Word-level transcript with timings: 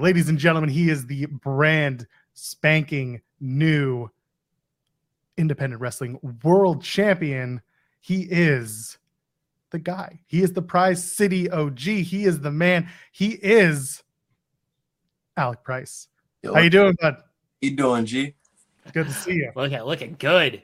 Ladies 0.00 0.30
and 0.30 0.38
gentlemen, 0.38 0.70
he 0.70 0.88
is 0.88 1.06
the 1.06 1.26
brand 1.26 2.06
spanking 2.32 3.20
new 3.38 4.08
independent 5.36 5.82
wrestling 5.82 6.18
world 6.42 6.82
champion. 6.82 7.60
He 8.00 8.22
is 8.22 8.96
the 9.68 9.78
guy. 9.78 10.20
He 10.26 10.42
is 10.42 10.54
the 10.54 10.62
Prize 10.62 11.04
City 11.04 11.50
OG. 11.50 11.80
He 11.80 12.24
is 12.24 12.40
the 12.40 12.50
man. 12.50 12.88
He 13.12 13.32
is 13.42 14.02
Alec 15.36 15.62
Price. 15.64 16.08
Yo, 16.42 16.54
How 16.54 16.60
you 16.60 16.70
doing, 16.70 16.96
bud? 16.98 17.16
You 17.60 17.76
doing, 17.76 18.06
G? 18.06 18.34
Good 18.94 19.06
to 19.06 19.12
see 19.12 19.34
you. 19.34 19.52
Look 19.56 19.72
at 19.72 19.86
looking 19.86 20.16
good. 20.18 20.62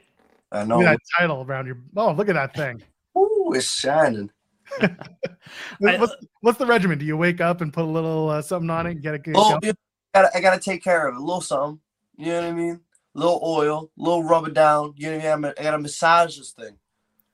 I 0.51 0.63
know. 0.63 0.79
Look 0.79 0.87
at 0.87 0.93
that 0.93 1.19
title 1.19 1.45
around 1.47 1.67
your. 1.67 1.77
Oh, 1.95 2.11
look 2.13 2.29
at 2.29 2.33
that 2.33 2.55
thing. 2.55 2.81
Ooh, 3.15 3.51
it's 3.53 3.71
shining. 3.71 4.31
what's, 5.79 6.15
what's, 6.41 6.57
the 6.57 6.65
regimen? 6.65 6.99
Do 6.99 7.05
you 7.05 7.17
wake 7.17 7.41
up 7.41 7.61
and 7.61 7.71
put 7.71 7.83
a 7.83 7.87
little 7.87 8.29
uh, 8.29 8.41
something 8.41 8.69
on 8.69 8.87
it? 8.87 9.01
Get 9.01 9.15
it. 9.15 9.21
Oh, 9.35 9.59
I 9.63 9.73
gotta, 10.13 10.37
I 10.37 10.41
gotta 10.41 10.59
take 10.59 10.83
care 10.83 11.07
of 11.07 11.15
it. 11.15 11.17
A 11.17 11.23
little 11.23 11.41
something. 11.41 11.79
You 12.17 12.31
know 12.31 12.41
what 12.41 12.49
I 12.49 12.53
mean? 12.53 12.81
A 13.15 13.19
little 13.19 13.39
oil, 13.43 13.91
a 13.97 14.01
little 14.01 14.23
rub 14.23 14.47
it 14.47 14.53
down. 14.53 14.93
You 14.97 15.11
know 15.11 15.17
what 15.17 15.25
I 15.25 15.35
mean? 15.35 15.53
I 15.57 15.63
gotta 15.63 15.79
massage 15.79 16.37
this 16.37 16.51
thing. 16.51 16.77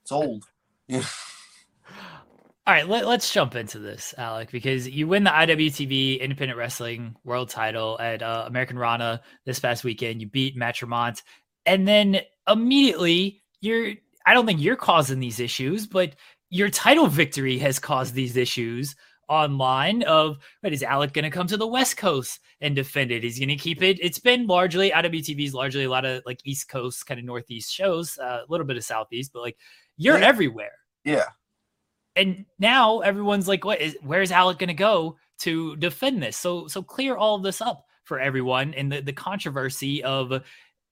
It's 0.03 0.11
old. 0.11 0.45
Yeah. 0.85 1.01
All 2.65 2.73
right, 2.73 2.87
let, 2.87 3.05
us 3.05 3.29
jump 3.31 3.55
into 3.55 3.77
this, 3.77 4.13
Alec, 4.17 4.49
because 4.49 4.87
you 4.87 5.05
win 5.05 5.25
the 5.25 5.29
IWTV 5.29 6.21
Independent 6.21 6.57
Wrestling 6.57 7.15
World 7.25 7.49
Title 7.49 7.99
at 7.99 8.21
uh, 8.21 8.47
Americanrana 8.49 9.19
this 9.45 9.59
past 9.59 9.83
weekend. 9.83 10.21
You 10.21 10.27
beat 10.27 10.55
Matt 10.55 10.75
Tremont, 10.75 11.23
and 11.65 11.85
then 11.85 12.21
immediately 12.47 13.41
you're. 13.59 13.93
I 14.25 14.33
don't 14.33 14.45
think 14.45 14.61
you're 14.61 14.77
causing 14.77 15.19
these 15.19 15.41
issues, 15.41 15.87
but 15.87 16.15
your 16.53 16.69
title 16.69 17.07
victory 17.07 17.57
has 17.57 17.79
caused 17.79 18.13
these 18.13 18.37
issues 18.37 18.95
online 19.27 20.03
of 20.03 20.37
what 20.61 20.71
is 20.71 20.83
Alec 20.83 21.11
going 21.11 21.23
to 21.23 21.31
come 21.31 21.47
to 21.47 21.57
the 21.57 21.65
West 21.65 21.97
Coast 21.97 22.39
and 22.61 22.75
defend 22.75 23.09
it? 23.09 23.23
He's 23.23 23.39
going 23.39 23.49
to 23.49 23.55
keep 23.55 23.81
it. 23.81 23.97
It's 23.99 24.19
been 24.19 24.45
largely 24.45 24.91
IWTV's 24.91 25.55
largely 25.55 25.85
a 25.85 25.89
lot 25.89 26.05
of 26.05 26.21
like 26.27 26.41
East 26.43 26.69
Coast 26.69 27.07
kind 27.07 27.19
of 27.19 27.25
Northeast 27.25 27.73
shows, 27.73 28.19
uh, 28.19 28.41
a 28.47 28.51
little 28.51 28.67
bit 28.67 28.77
of 28.77 28.83
Southeast, 28.83 29.31
but 29.33 29.41
like 29.41 29.57
you're 29.97 30.19
yeah. 30.19 30.27
everywhere. 30.27 30.73
Yeah. 31.03 31.25
And 32.15 32.45
now 32.59 32.99
everyone's 32.99 33.47
like, 33.47 33.65
what 33.65 33.81
is 33.81 33.97
where's 34.03 34.31
Alec 34.31 34.59
going 34.59 34.67
to 34.67 34.75
go 34.75 35.17
to 35.39 35.75
defend 35.77 36.21
this? 36.21 36.37
So 36.37 36.67
so 36.67 36.83
clear 36.83 37.15
all 37.15 37.35
of 37.35 37.41
this 37.41 37.61
up 37.61 37.83
for 38.03 38.19
everyone 38.19 38.75
and 38.75 38.91
the 38.91 39.01
the 39.01 39.11
controversy 39.11 40.03
of 40.03 40.43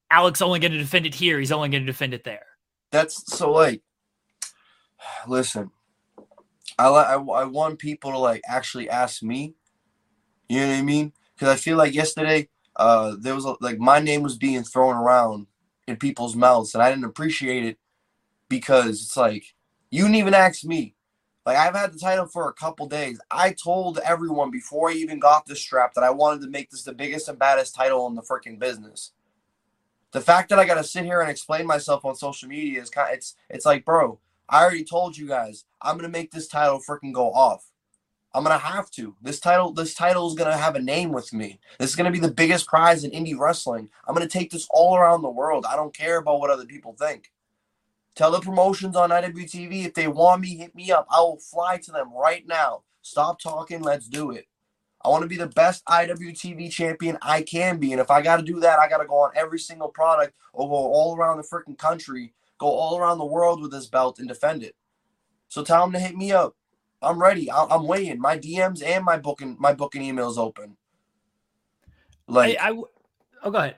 Alec's 0.10 0.42
only 0.42 0.60
going 0.60 0.72
to 0.72 0.80
defend 0.80 1.06
it 1.06 1.14
here. 1.14 1.38
He's 1.38 1.52
only 1.52 1.70
going 1.70 1.84
to 1.84 1.92
defend 1.92 2.16
it 2.16 2.24
there. 2.24 2.48
That's 2.92 3.32
so 3.32 3.52
like 3.52 3.84
listen, 5.28 5.72
I, 6.78 6.88
I, 6.88 7.14
I 7.16 7.44
want 7.46 7.80
people 7.80 8.12
to 8.12 8.18
like 8.18 8.42
actually 8.48 8.90
ask 8.90 9.24
me. 9.24 9.56
You 10.50 10.60
know 10.62 10.68
what 10.68 10.78
I 10.78 10.82
mean? 10.82 11.14
Because 11.34 11.50
I 11.50 11.56
feel 11.56 11.78
like 11.78 11.94
yesterday, 11.94 12.50
uh, 12.76 13.16
there 13.20 13.36
was 13.36 13.46
a, 13.46 13.56
like 13.62 13.80
my 13.80 14.00
name 14.00 14.22
was 14.24 14.38
being 14.38 14.64
thrown 14.64 14.96
around 14.96 15.48
in 15.88 15.98
people's 15.98 16.36
mouths, 16.36 16.74
and 16.74 16.84
I 16.84 16.90
didn't 16.90 17.06
appreciate 17.06 17.66
it 17.66 17.78
because 18.50 19.02
it's 19.02 19.18
like 19.18 19.44
you 19.90 20.04
didn't 20.04 20.16
even 20.16 20.34
ask 20.34 20.64
me. 20.64 20.96
Like 21.46 21.58
I've 21.58 21.76
had 21.76 21.94
the 21.94 22.00
title 22.00 22.28
for 22.28 22.50
a 22.50 22.54
couple 22.54 22.88
days. 22.88 23.20
I 23.32 23.54
told 23.54 23.98
everyone 24.00 24.52
before 24.52 24.90
I 24.90 24.94
even 24.94 25.20
got 25.20 25.46
this 25.46 25.60
strap 25.60 25.94
that 25.96 26.04
I 26.04 26.12
wanted 26.12 26.42
to 26.42 26.50
make 26.50 26.70
this 26.70 26.84
the 26.84 26.94
biggest 26.94 27.28
and 27.30 27.40
baddest 27.40 27.74
title 27.74 28.08
in 28.08 28.16
the 28.16 28.22
freaking 28.22 28.60
business. 28.60 29.12
The 30.12 30.22
fact 30.22 30.50
that 30.50 30.60
I 30.60 30.66
got 30.66 30.76
to 30.76 30.84
sit 30.84 31.06
here 31.06 31.22
and 31.22 31.32
explain 31.32 31.66
myself 31.66 32.06
on 32.06 32.16
social 32.16 32.50
media 32.50 32.82
is 32.82 32.90
kind 32.90 33.10
of, 33.10 33.16
it's 33.16 33.36
it's 33.50 33.66
like, 33.66 33.86
bro, 33.86 34.20
I 34.52 34.64
already 34.64 34.84
told 34.84 35.18
you 35.18 35.28
guys 35.28 35.64
I'm 35.82 35.96
gonna 35.96 36.10
make 36.10 36.32
this 36.32 36.50
title 36.50 36.82
freaking 36.88 37.14
go 37.14 37.32
off. 37.32 37.66
I'm 38.34 38.44
gonna 38.44 38.58
have 38.58 38.92
to. 38.92 39.16
This 39.22 39.40
title, 39.40 39.72
this 39.72 39.94
title 39.94 40.28
is 40.28 40.36
gonna 40.36 40.58
have 40.58 40.76
a 40.76 40.82
name 40.82 41.14
with 41.14 41.32
me. 41.32 41.60
This 41.80 41.90
is 41.90 41.96
gonna 41.96 42.12
be 42.12 42.20
the 42.20 42.32
biggest 42.32 42.68
prize 42.68 43.06
in 43.06 43.12
indie 43.12 43.38
wrestling. 43.38 43.90
I'm 44.06 44.14
gonna 44.14 44.28
take 44.28 44.52
this 44.52 44.68
all 44.70 44.98
around 44.98 45.22
the 45.22 45.30
world. 45.30 45.66
I 45.66 45.78
don't 45.78 45.96
care 45.96 46.18
about 46.18 46.42
what 46.42 46.50
other 46.50 46.66
people 46.66 46.94
think. 47.00 47.32
Tell 48.14 48.30
the 48.30 48.42
promotions 48.42 48.98
on 48.98 49.10
IWTV 49.10 49.86
if 49.86 49.94
they 49.94 50.10
want 50.10 50.42
me, 50.42 50.58
hit 50.58 50.76
me 50.76 50.92
up. 50.92 51.08
I 51.10 51.22
will 51.22 51.40
fly 51.40 51.78
to 51.78 51.92
them 51.92 52.12
right 52.14 52.46
now. 52.46 52.84
Stop 53.02 53.40
talking. 53.40 53.82
Let's 53.82 54.10
do 54.10 54.32
it. 54.32 54.48
I 55.04 55.10
want 55.10 55.24
to 55.24 55.30
be 55.30 55.38
the 55.38 55.48
best 55.48 55.84
IWTV 55.86 56.70
champion 56.72 57.18
I 57.22 57.42
can 57.42 57.78
be. 57.78 57.94
And 57.94 58.02
if 58.02 58.12
I 58.12 58.22
got 58.22 58.38
to 58.38 58.44
do 58.44 58.60
that, 58.60 58.80
I 58.80 58.88
got 58.88 58.98
to 58.98 59.08
go 59.08 59.16
on 59.16 59.32
every 59.34 59.58
single 59.60 59.88
product 59.88 60.34
over 60.54 60.74
all 60.74 61.16
around 61.16 61.38
the 61.38 61.44
freaking 61.44 61.78
country 61.78 62.34
go 62.62 62.68
all 62.68 62.96
around 62.98 63.18
the 63.18 63.26
world 63.26 63.60
with 63.60 63.72
this 63.72 63.88
belt 63.88 64.20
and 64.20 64.28
defend 64.28 64.62
it. 64.62 64.76
So 65.48 65.64
tell 65.64 65.84
him 65.84 65.92
to 65.94 66.00
hit 66.00 66.16
me 66.16 66.32
up. 66.32 66.56
I'm 67.02 67.20
ready. 67.20 67.52
I'm 67.52 67.88
waiting. 67.88 68.20
My 68.20 68.38
DMs 68.38 68.84
and 68.86 69.04
my 69.04 69.18
booking 69.18 69.58
my 69.60 69.74
booking 69.74 70.04
emails 70.04 70.38
open. 70.38 70.78
Like 72.28 72.58
I, 72.62 72.70
I 72.70 72.82
oh 73.44 73.52
go 73.52 73.58
ahead. 73.58 73.78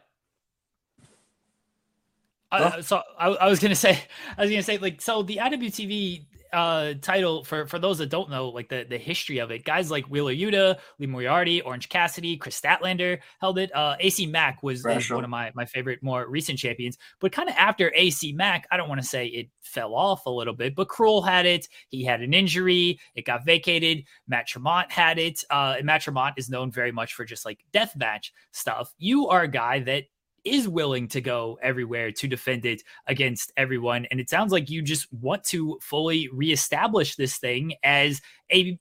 Uh, 2.51 2.69
huh? 2.69 2.81
so 2.81 3.01
I, 3.17 3.29
I 3.29 3.47
was 3.47 3.59
gonna 3.59 3.73
say, 3.73 3.97
I 4.37 4.41
was 4.41 4.51
gonna 4.51 4.61
say, 4.61 4.77
like, 4.77 5.01
so 5.01 5.23
the 5.23 5.37
IWTV 5.37 6.25
uh, 6.53 6.93
title 7.01 7.43
for 7.43 7.65
for 7.65 7.79
those 7.79 7.97
that 7.97 8.09
don't 8.09 8.29
know 8.29 8.49
like 8.49 8.69
the 8.69 8.85
the 8.87 8.97
history 8.97 9.39
of 9.39 9.51
it. 9.51 9.63
Guys 9.63 9.91
like 9.91 10.05
Wheeler 10.05 10.33
Yuta, 10.33 10.77
Lee 10.99 11.07
Moriarty, 11.07 11.61
Orange 11.61 11.89
Cassidy, 11.89 12.37
Kris 12.37 12.59
Statlander 12.59 13.19
held 13.41 13.57
it. 13.57 13.75
Uh, 13.75 13.95
AC 13.99 14.27
Mack 14.27 14.61
was, 14.63 14.83
one 14.83 15.23
of 15.23 15.29
my 15.29 15.51
my 15.55 15.65
favorite 15.65 16.01
more 16.03 16.27
recent 16.27 16.59
champions. 16.59 16.97
But 17.19 17.31
kind 17.31 17.49
of 17.49 17.55
after 17.55 17.91
AC 17.95 18.33
Mack, 18.33 18.67
I 18.71 18.77
don't 18.77 18.89
want 18.89 19.01
to 19.01 19.07
say 19.07 19.27
it 19.27 19.49
fell 19.61 19.95
off 19.95 20.25
a 20.25 20.29
little 20.29 20.53
bit, 20.53 20.75
but 20.75 20.87
Krule 20.87 21.25
had 21.25 21.45
it. 21.45 21.67
He 21.89 22.03
had 22.03 22.21
an 22.21 22.33
injury. 22.33 22.99
It 23.15 23.25
got 23.25 23.45
vacated. 23.45 24.03
Matt 24.27 24.47
Tremont 24.47 24.91
had 24.91 25.17
it. 25.17 25.43
Uh, 25.49 25.75
and 25.77 25.85
Matt 25.85 26.01
Tremont 26.01 26.35
is 26.37 26.49
known 26.49 26.71
very 26.71 26.91
much 26.91 27.13
for 27.13 27.25
just 27.25 27.45
like 27.45 27.59
death 27.71 27.95
match 27.95 28.33
stuff. 28.51 28.93
You 28.97 29.27
are 29.27 29.43
a 29.43 29.47
guy 29.47 29.79
that 29.79 30.03
is 30.43 30.67
willing 30.67 31.07
to 31.09 31.21
go 31.21 31.57
everywhere 31.61 32.11
to 32.11 32.27
defend 32.27 32.65
it 32.65 32.83
against 33.07 33.51
everyone. 33.57 34.05
And 34.11 34.19
it 34.19 34.29
sounds 34.29 34.51
like 34.51 34.69
you 34.69 34.81
just 34.81 35.11
want 35.13 35.43
to 35.45 35.79
fully 35.81 36.29
reestablish 36.31 37.15
this 37.15 37.37
thing 37.37 37.73
as 37.83 38.21
a. 38.51 38.77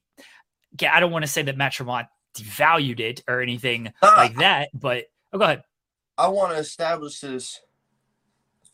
I 0.81 1.01
don't 1.01 1.13
want 1.13 1.25
to 1.25 1.31
say 1.31 1.43
that 1.43 1.57
Matt 1.57 1.73
Tremont 1.73 2.07
devalued 2.35 3.01
it 3.01 3.23
or 3.29 3.41
anything 3.41 3.93
uh, 4.03 4.15
like 4.17 4.35
that, 4.37 4.71
but 4.73 5.05
oh, 5.33 5.39
go 5.39 5.45
ahead. 5.45 5.63
I 6.17 6.29
want 6.29 6.53
to 6.53 6.59
establish 6.59 7.21
this 7.21 7.61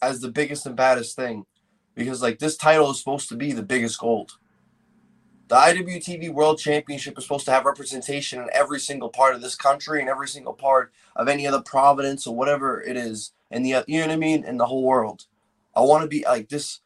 as 0.01 0.21
the 0.21 0.31
biggest 0.31 0.67
and 0.67 0.77
baddest 0.77 1.17
thing 1.17 1.45
because, 1.95 2.23
like, 2.23 2.39
this 2.39 2.57
title 2.57 2.91
is 2.91 2.99
supposed 2.99 3.29
to 3.31 3.37
be 3.37 3.53
the 3.53 3.63
biggest 3.63 3.99
gold. 3.99 4.33
The 5.49 5.55
IWTV 5.55 6.31
World 6.35 6.59
Championship 6.59 7.17
is 7.17 7.25
supposed 7.25 7.47
to 7.47 7.53
have 7.53 7.65
representation 7.65 8.39
in 8.39 8.51
every 8.53 8.79
single 8.79 9.09
part 9.09 9.35
of 9.35 9.41
this 9.41 9.55
country 9.55 10.01
and 10.01 10.11
every 10.11 10.29
single 10.29 10.53
part 10.53 10.93
of 11.17 11.27
any 11.27 11.47
other 11.47 11.63
province 11.63 12.27
or 12.27 12.37
whatever 12.37 12.83
it 12.83 12.99
is 12.99 13.33
in 13.51 13.63
the 13.63 13.83
you 13.89 13.99
know 13.99 14.09
what 14.09 14.13
I 14.13 14.17
mean 14.17 14.45
in 14.45 14.59
the 14.59 14.67
whole 14.67 14.85
world. 14.85 15.25
I 15.75 15.81
want 15.81 16.03
to 16.03 16.09
be 16.09 16.23
like 16.23 16.51
this. 16.51 16.81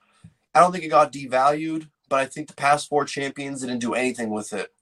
I 0.54 0.60
don't 0.60 0.70
think 0.70 0.84
it 0.84 0.90
got 0.90 1.12
devalued, 1.12 1.88
but 2.08 2.20
I 2.20 2.26
think 2.26 2.46
the 2.46 2.54
past 2.54 2.88
four 2.88 3.04
champions 3.04 3.62
didn't 3.62 3.80
do 3.80 3.94
anything 3.94 4.30
with 4.30 4.52
it. 4.52 4.72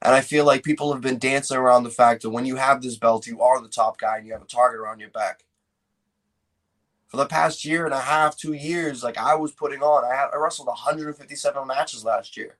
And 0.00 0.14
I 0.14 0.22
feel 0.22 0.46
like 0.46 0.62
people 0.62 0.90
have 0.90 1.02
been 1.02 1.18
dancing 1.18 1.58
around 1.58 1.82
the 1.82 1.90
fact 1.90 2.22
that 2.22 2.30
when 2.30 2.46
you 2.46 2.56
have 2.56 2.80
this 2.80 2.96
belt, 2.96 3.26
you 3.26 3.42
are 3.42 3.60
the 3.60 3.68
top 3.68 3.98
guy 3.98 4.16
and 4.16 4.26
you 4.26 4.32
have 4.32 4.40
a 4.40 4.46
target 4.46 4.80
around 4.80 4.98
your 4.98 5.10
back. 5.10 5.44
For 7.08 7.18
the 7.18 7.26
past 7.26 7.66
year 7.66 7.84
and 7.84 7.92
a 7.92 8.00
half, 8.00 8.38
two 8.38 8.54
years, 8.54 9.02
like 9.02 9.18
I 9.18 9.34
was 9.34 9.52
putting 9.52 9.82
on, 9.82 10.10
I 10.10 10.16
had 10.16 10.28
I 10.32 10.38
wrestled 10.38 10.68
157 10.68 11.66
matches 11.66 12.02
last 12.02 12.34
year 12.38 12.56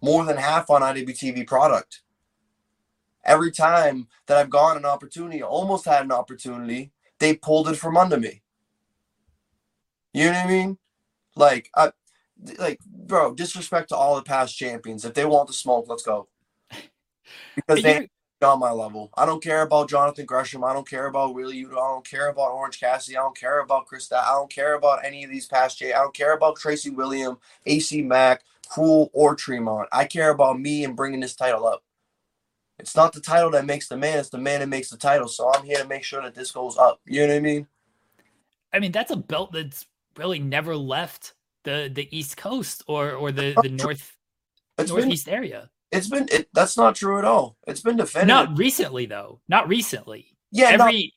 more 0.00 0.24
than 0.24 0.36
half 0.36 0.70
on 0.70 0.82
IWTV 0.82 1.46
product. 1.46 2.02
Every 3.24 3.50
time 3.50 4.06
that 4.26 4.36
I've 4.36 4.50
gone 4.50 4.76
an 4.76 4.84
opportunity, 4.84 5.42
almost 5.42 5.84
had 5.84 6.04
an 6.04 6.12
opportunity, 6.12 6.92
they 7.18 7.34
pulled 7.34 7.68
it 7.68 7.76
from 7.76 7.96
under 7.96 8.18
me. 8.18 8.42
You 10.12 10.26
know 10.26 10.32
what 10.32 10.46
I 10.46 10.48
mean? 10.48 10.78
Like, 11.34 11.70
I, 11.74 11.90
like, 12.58 12.78
bro, 12.84 13.34
disrespect 13.34 13.88
to 13.88 13.96
all 13.96 14.16
the 14.16 14.22
past 14.22 14.56
champions. 14.56 15.04
If 15.04 15.14
they 15.14 15.24
want 15.24 15.48
the 15.48 15.54
smoke, 15.54 15.86
let's 15.88 16.02
go. 16.04 16.28
Because 17.54 17.82
they 17.82 18.08
on 18.42 18.60
my 18.60 18.70
level. 18.70 19.10
I 19.16 19.24
don't 19.24 19.42
care 19.42 19.62
about 19.62 19.88
Jonathan 19.88 20.26
Gresham. 20.26 20.62
I 20.62 20.72
don't 20.72 20.88
care 20.88 21.06
about 21.06 21.34
Wheeler 21.34 21.52
Yuta. 21.52 21.72
I 21.72 21.88
don't 21.88 22.08
care 22.08 22.28
about 22.28 22.52
Orange 22.52 22.78
Cassidy. 22.78 23.16
I 23.16 23.20
don't 23.22 23.36
care 23.36 23.60
about 23.60 23.86
Krista. 23.88 24.22
I 24.22 24.32
don't 24.32 24.50
care 24.50 24.74
about 24.74 25.04
any 25.04 25.24
of 25.24 25.30
these 25.30 25.46
past 25.46 25.78
J. 25.78 25.92
I 25.92 26.02
don't 26.02 26.14
care 26.14 26.34
about 26.34 26.56
Tracy 26.56 26.90
William, 26.90 27.38
AC 27.64 28.02
Mack, 28.02 28.42
Krule, 28.66 29.08
or 29.12 29.34
Tremont. 29.34 29.88
I 29.92 30.04
care 30.04 30.30
about 30.30 30.60
me 30.60 30.84
and 30.84 30.96
bringing 30.96 31.20
this 31.20 31.34
title 31.34 31.66
up. 31.66 31.82
It's 32.78 32.94
not 32.94 33.12
the 33.12 33.20
title 33.20 33.50
that 33.52 33.64
makes 33.64 33.88
the 33.88 33.96
man, 33.96 34.18
it's 34.18 34.28
the 34.28 34.38
man 34.38 34.60
that 34.60 34.68
makes 34.68 34.90
the 34.90 34.98
title. 34.98 35.28
So 35.28 35.50
I'm 35.52 35.64
here 35.64 35.78
to 35.78 35.88
make 35.88 36.04
sure 36.04 36.22
that 36.22 36.34
this 36.34 36.52
goes 36.52 36.76
up. 36.76 37.00
You 37.06 37.22
know 37.22 37.28
what 37.32 37.36
I 37.36 37.40
mean? 37.40 37.66
I 38.72 38.78
mean, 38.78 38.92
that's 38.92 39.10
a 39.10 39.16
belt 39.16 39.52
that's 39.52 39.86
really 40.16 40.38
never 40.38 40.76
left 40.76 41.34
the 41.64 41.90
the 41.92 42.08
East 42.16 42.36
Coast 42.36 42.84
or 42.86 43.12
or 43.12 43.32
the, 43.32 43.54
the 43.62 43.70
North 43.70 44.16
it's 44.78 44.90
Northeast 44.90 45.26
been, 45.26 45.34
area. 45.34 45.70
It's 45.90 46.08
been 46.08 46.28
it, 46.30 46.48
that's 46.52 46.76
not 46.76 46.96
true 46.96 47.18
at 47.18 47.24
all. 47.24 47.56
It's 47.66 47.80
been 47.80 47.96
defended. 47.96 48.28
Not 48.28 48.56
recently 48.58 49.06
though. 49.06 49.40
Not 49.48 49.68
recently. 49.68 50.36
Yeah, 50.52 50.68
every 50.68 51.14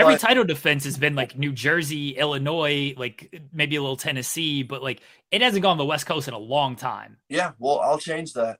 every 0.00 0.14
but, 0.14 0.20
title 0.20 0.44
defense 0.44 0.84
has 0.84 0.96
been 0.96 1.14
like 1.14 1.38
New 1.38 1.52
Jersey, 1.52 2.10
Illinois, 2.10 2.94
like 2.96 3.40
maybe 3.52 3.76
a 3.76 3.80
little 3.80 3.96
Tennessee, 3.96 4.62
but 4.62 4.82
like 4.82 5.00
it 5.30 5.42
hasn't 5.42 5.62
gone 5.62 5.78
the 5.78 5.84
West 5.84 6.06
Coast 6.06 6.28
in 6.28 6.34
a 6.34 6.38
long 6.38 6.76
time. 6.76 7.18
Yeah, 7.28 7.52
well, 7.58 7.80
I'll 7.80 7.98
change 7.98 8.32
that. 8.34 8.58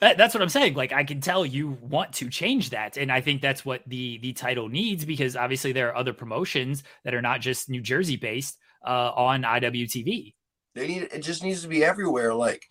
That, 0.00 0.18
that's 0.18 0.34
what 0.34 0.42
I'm 0.42 0.50
saying. 0.50 0.74
Like 0.74 0.92
I 0.92 1.04
can 1.04 1.20
tell 1.20 1.46
you 1.46 1.78
want 1.80 2.12
to 2.14 2.28
change 2.28 2.70
that, 2.70 2.96
and 2.96 3.10
I 3.10 3.20
think 3.20 3.40
that's 3.40 3.64
what 3.64 3.82
the 3.86 4.18
the 4.18 4.32
title 4.32 4.68
needs 4.68 5.04
because 5.04 5.36
obviously 5.36 5.72
there 5.72 5.88
are 5.88 5.96
other 5.96 6.12
promotions 6.12 6.82
that 7.04 7.14
are 7.14 7.22
not 7.22 7.40
just 7.40 7.70
New 7.70 7.80
Jersey 7.80 8.16
based 8.16 8.58
uh, 8.86 9.12
on 9.14 9.42
IWTV. 9.42 10.34
They 10.74 10.86
need 10.86 11.02
it. 11.04 11.20
Just 11.20 11.42
needs 11.42 11.62
to 11.62 11.68
be 11.68 11.82
everywhere. 11.82 12.34
Like 12.34 12.66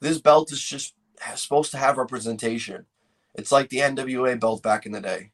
this 0.00 0.20
belt 0.20 0.52
is 0.52 0.62
just 0.62 0.94
supposed 1.34 1.72
to 1.72 1.78
have 1.78 1.98
representation. 1.98 2.86
It's 3.34 3.52
like 3.52 3.68
the 3.68 3.78
NWA 3.78 4.38
belt 4.38 4.62
back 4.62 4.86
in 4.86 4.92
the 4.92 5.00
day. 5.00 5.32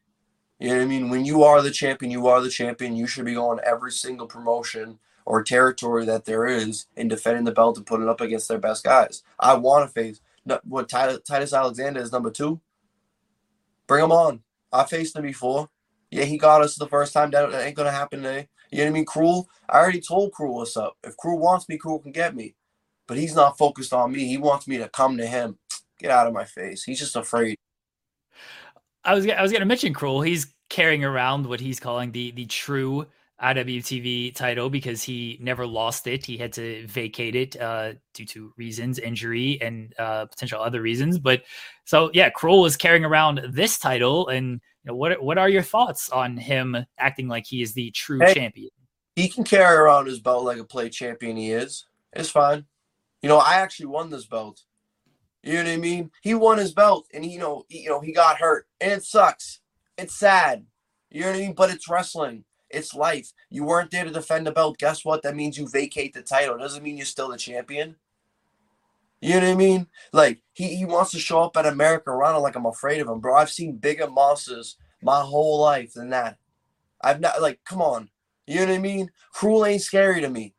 You 0.58 0.68
know 0.68 0.76
what 0.76 0.82
I 0.82 0.86
mean? 0.86 1.10
When 1.10 1.24
you 1.24 1.42
are 1.42 1.60
the 1.62 1.70
champion, 1.70 2.10
you 2.10 2.26
are 2.28 2.40
the 2.40 2.48
champion. 2.48 2.96
You 2.96 3.06
should 3.06 3.24
be 3.24 3.34
going 3.34 3.58
every 3.64 3.92
single 3.92 4.26
promotion 4.26 4.98
or 5.26 5.42
territory 5.42 6.04
that 6.04 6.24
there 6.24 6.46
is 6.46 6.86
in 6.96 7.08
defending 7.08 7.44
the 7.44 7.52
belt 7.52 7.76
and 7.76 7.86
putting 7.86 8.06
it 8.06 8.10
up 8.10 8.20
against 8.20 8.48
their 8.48 8.58
best 8.58 8.84
guys. 8.84 9.22
I 9.38 9.54
want 9.54 9.88
to 9.88 9.92
face 9.92 10.20
what 10.64 10.88
Titus 10.88 11.52
Alexander 11.52 12.00
is 12.00 12.12
number 12.12 12.30
two. 12.30 12.60
Bring 13.86 14.04
him 14.04 14.12
on. 14.12 14.42
I 14.72 14.84
faced 14.84 15.16
him 15.16 15.22
before. 15.22 15.68
Yeah, 16.10 16.24
he 16.24 16.38
got 16.38 16.62
us 16.62 16.76
the 16.76 16.86
first 16.86 17.12
time. 17.12 17.30
That 17.30 17.52
ain't 17.54 17.76
gonna 17.76 17.90
happen 17.90 18.22
today. 18.22 18.48
You 18.70 18.78
know 18.78 18.84
what 18.84 18.90
I 18.90 18.92
mean? 18.92 19.06
Krule. 19.06 19.46
I 19.68 19.78
already 19.78 20.00
told 20.00 20.32
Krule 20.32 20.54
what's 20.54 20.76
up. 20.76 20.96
If 21.02 21.16
Krule 21.16 21.38
wants 21.38 21.68
me, 21.68 21.78
Krule 21.78 22.02
can 22.02 22.12
get 22.12 22.36
me. 22.36 22.54
But 23.06 23.18
he's 23.18 23.34
not 23.34 23.58
focused 23.58 23.92
on 23.92 24.12
me. 24.12 24.26
He 24.26 24.38
wants 24.38 24.68
me 24.68 24.78
to 24.78 24.88
come 24.88 25.16
to 25.16 25.26
him. 25.26 25.58
Get 25.98 26.10
out 26.10 26.26
of 26.26 26.32
my 26.32 26.44
face. 26.44 26.84
He's 26.84 26.98
just 26.98 27.16
afraid. 27.16 27.58
I 29.04 29.14
was 29.14 29.28
I 29.28 29.42
was 29.42 29.52
gonna 29.52 29.66
mention 29.66 29.92
Krule. 29.92 30.26
He's 30.26 30.46
carrying 30.70 31.04
around 31.04 31.46
what 31.46 31.60
he's 31.60 31.78
calling 31.78 32.12
the 32.12 32.30
the 32.32 32.46
true 32.46 33.06
IWTV 33.42 34.34
title 34.34 34.70
because 34.70 35.02
he 35.02 35.38
never 35.40 35.66
lost 35.66 36.06
it. 36.06 36.24
He 36.24 36.38
had 36.38 36.52
to 36.54 36.86
vacate 36.86 37.34
it 37.34 37.60
uh, 37.60 37.94
due 38.14 38.24
to 38.26 38.52
reasons, 38.56 38.98
injury, 38.98 39.60
and 39.60 39.92
uh, 39.98 40.26
potential 40.26 40.60
other 40.60 40.80
reasons. 40.80 41.18
But 41.18 41.42
so 41.84 42.10
yeah, 42.14 42.30
Krule 42.30 42.66
is 42.66 42.76
carrying 42.76 43.04
around 43.04 43.40
this 43.50 43.78
title, 43.78 44.28
and 44.28 44.52
you 44.52 44.90
know, 44.90 44.94
what 44.94 45.22
what 45.22 45.38
are 45.38 45.48
your 45.48 45.62
thoughts 45.62 46.08
on 46.10 46.36
him 46.36 46.76
acting 46.98 47.28
like 47.28 47.46
he 47.46 47.60
is 47.60 47.74
the 47.74 47.90
true 47.90 48.20
hey, 48.20 48.34
champion? 48.34 48.70
He 49.16 49.28
can 49.28 49.44
carry 49.44 49.76
around 49.76 50.06
his 50.06 50.20
belt 50.20 50.44
like 50.44 50.58
a 50.58 50.64
play 50.64 50.88
champion. 50.88 51.36
He 51.36 51.52
is. 51.52 51.86
It's 52.12 52.30
fine. 52.30 52.64
You 53.20 53.28
know, 53.28 53.38
I 53.38 53.54
actually 53.54 53.86
won 53.86 54.10
this 54.10 54.26
belt. 54.26 54.62
You 55.44 55.54
know 55.54 55.64
what 55.64 55.72
I 55.72 55.76
mean? 55.76 56.10
He 56.22 56.34
won 56.34 56.56
his 56.56 56.72
belt, 56.72 57.06
and 57.12 57.22
he, 57.22 57.32
you 57.32 57.38
know, 57.38 57.64
he, 57.68 57.82
you 57.82 57.90
know, 57.90 58.00
he 58.00 58.12
got 58.12 58.38
hurt, 58.38 58.66
and 58.80 58.92
it 58.92 59.04
sucks. 59.04 59.60
It's 59.98 60.18
sad. 60.18 60.64
You 61.10 61.20
know 61.20 61.26
what 61.28 61.36
I 61.36 61.40
mean? 61.40 61.52
But 61.52 61.70
it's 61.70 61.88
wrestling. 61.88 62.44
It's 62.70 62.94
life. 62.94 63.30
You 63.50 63.64
weren't 63.64 63.90
there 63.90 64.04
to 64.04 64.10
defend 64.10 64.46
the 64.46 64.52
belt. 64.52 64.78
Guess 64.78 65.04
what? 65.04 65.22
That 65.22 65.36
means 65.36 65.58
you 65.58 65.68
vacate 65.68 66.14
the 66.14 66.22
title. 66.22 66.56
It 66.56 66.60
doesn't 66.60 66.82
mean 66.82 66.96
you're 66.96 67.06
still 67.06 67.28
the 67.28 67.36
champion. 67.36 67.96
You 69.20 69.34
know 69.34 69.46
what 69.46 69.52
I 69.52 69.54
mean? 69.54 69.86
Like 70.12 70.42
he, 70.54 70.74
he 70.76 70.84
wants 70.84 71.12
to 71.12 71.18
show 71.18 71.42
up 71.42 71.56
at 71.56 71.66
Americanrana 71.66 72.40
like 72.42 72.56
I'm 72.56 72.66
afraid 72.66 73.00
of 73.00 73.08
him, 73.08 73.20
bro. 73.20 73.36
I've 73.36 73.50
seen 73.50 73.76
bigger 73.76 74.08
monsters 74.08 74.76
my 75.02 75.20
whole 75.20 75.60
life 75.60 75.92
than 75.92 76.10
that. 76.10 76.38
I've 77.02 77.20
not 77.20 77.40
like, 77.40 77.60
come 77.64 77.80
on. 77.80 78.10
You 78.46 78.60
know 78.60 78.66
what 78.66 78.74
I 78.74 78.78
mean? 78.78 79.10
Krule 79.34 79.68
ain't 79.68 79.82
scary 79.82 80.20
to 80.20 80.28
me. 80.28 80.54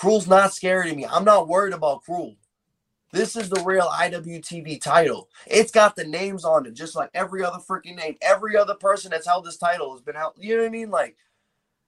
Krule's 0.00 0.26
not 0.26 0.54
scary 0.54 0.90
to 0.90 0.96
me. 0.96 1.04
I'm 1.04 1.24
not 1.24 1.46
worried 1.46 1.74
about 1.74 2.04
Krule. 2.04 2.36
This 3.12 3.34
is 3.34 3.48
the 3.48 3.62
real 3.64 3.88
IWTV 3.88 4.80
title. 4.80 5.28
It's 5.46 5.72
got 5.72 5.96
the 5.96 6.04
names 6.04 6.44
on 6.44 6.66
it, 6.66 6.74
just 6.74 6.94
like 6.94 7.10
every 7.12 7.42
other 7.42 7.58
freaking 7.58 7.96
name. 7.96 8.16
Every 8.22 8.56
other 8.56 8.74
person 8.74 9.10
that's 9.10 9.26
held 9.26 9.44
this 9.44 9.56
title 9.56 9.92
has 9.92 10.00
been 10.00 10.14
held. 10.14 10.34
You 10.38 10.56
know 10.56 10.62
what 10.62 10.68
I 10.68 10.70
mean? 10.70 10.90
Like, 10.90 11.16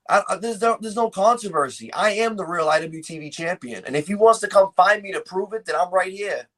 I, 0.09 0.21
I, 0.27 0.35
there's 0.35 0.59
no 0.59 0.77
there's 0.81 0.97
no 0.97 1.09
controversy. 1.09 1.93
I 1.93 2.11
am 2.11 2.35
the 2.35 2.45
real 2.45 2.67
IWTV 2.67 3.31
champion, 3.31 3.85
and 3.85 3.95
if 3.95 4.07
he 4.07 4.15
wants 4.15 4.41
to 4.41 4.49
come 4.49 4.71
find 4.75 5.01
me 5.01 5.13
to 5.13 5.21
prove 5.21 5.53
it, 5.53 5.65
then 5.65 5.77
I'm 5.77 5.93
right 5.93 6.11
here. 6.11 6.49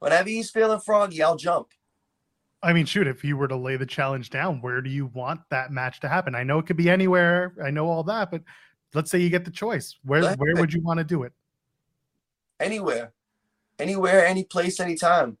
Whenever 0.00 0.28
he's 0.28 0.50
feeling 0.50 0.80
froggy, 0.80 1.22
I'll 1.22 1.36
jump. 1.36 1.68
I 2.62 2.74
mean, 2.74 2.84
shoot, 2.84 3.06
if 3.06 3.24
you 3.24 3.38
were 3.38 3.48
to 3.48 3.56
lay 3.56 3.76
the 3.76 3.86
challenge 3.86 4.28
down, 4.28 4.60
where 4.60 4.82
do 4.82 4.90
you 4.90 5.06
want 5.06 5.40
that 5.48 5.70
match 5.70 6.00
to 6.00 6.08
happen? 6.08 6.34
I 6.34 6.42
know 6.42 6.58
it 6.58 6.66
could 6.66 6.76
be 6.76 6.90
anywhere. 6.90 7.54
I 7.64 7.70
know 7.70 7.88
all 7.88 8.02
that, 8.04 8.30
but 8.30 8.42
let's 8.92 9.10
say 9.10 9.20
you 9.20 9.30
get 9.30 9.46
the 9.46 9.50
choice. 9.50 9.96
Where 10.04 10.34
where 10.34 10.54
would 10.56 10.74
you 10.74 10.82
want 10.82 10.98
to 10.98 11.04
do 11.04 11.22
it? 11.22 11.32
Anywhere 12.60 13.14
anywhere, 13.78 14.26
any 14.26 14.44
place, 14.44 14.80
anytime. 14.80 15.38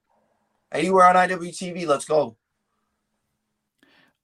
Anywhere 0.72 1.06
on 1.06 1.14
IWTV, 1.14 1.86
let's 1.86 2.04
go. 2.04 2.36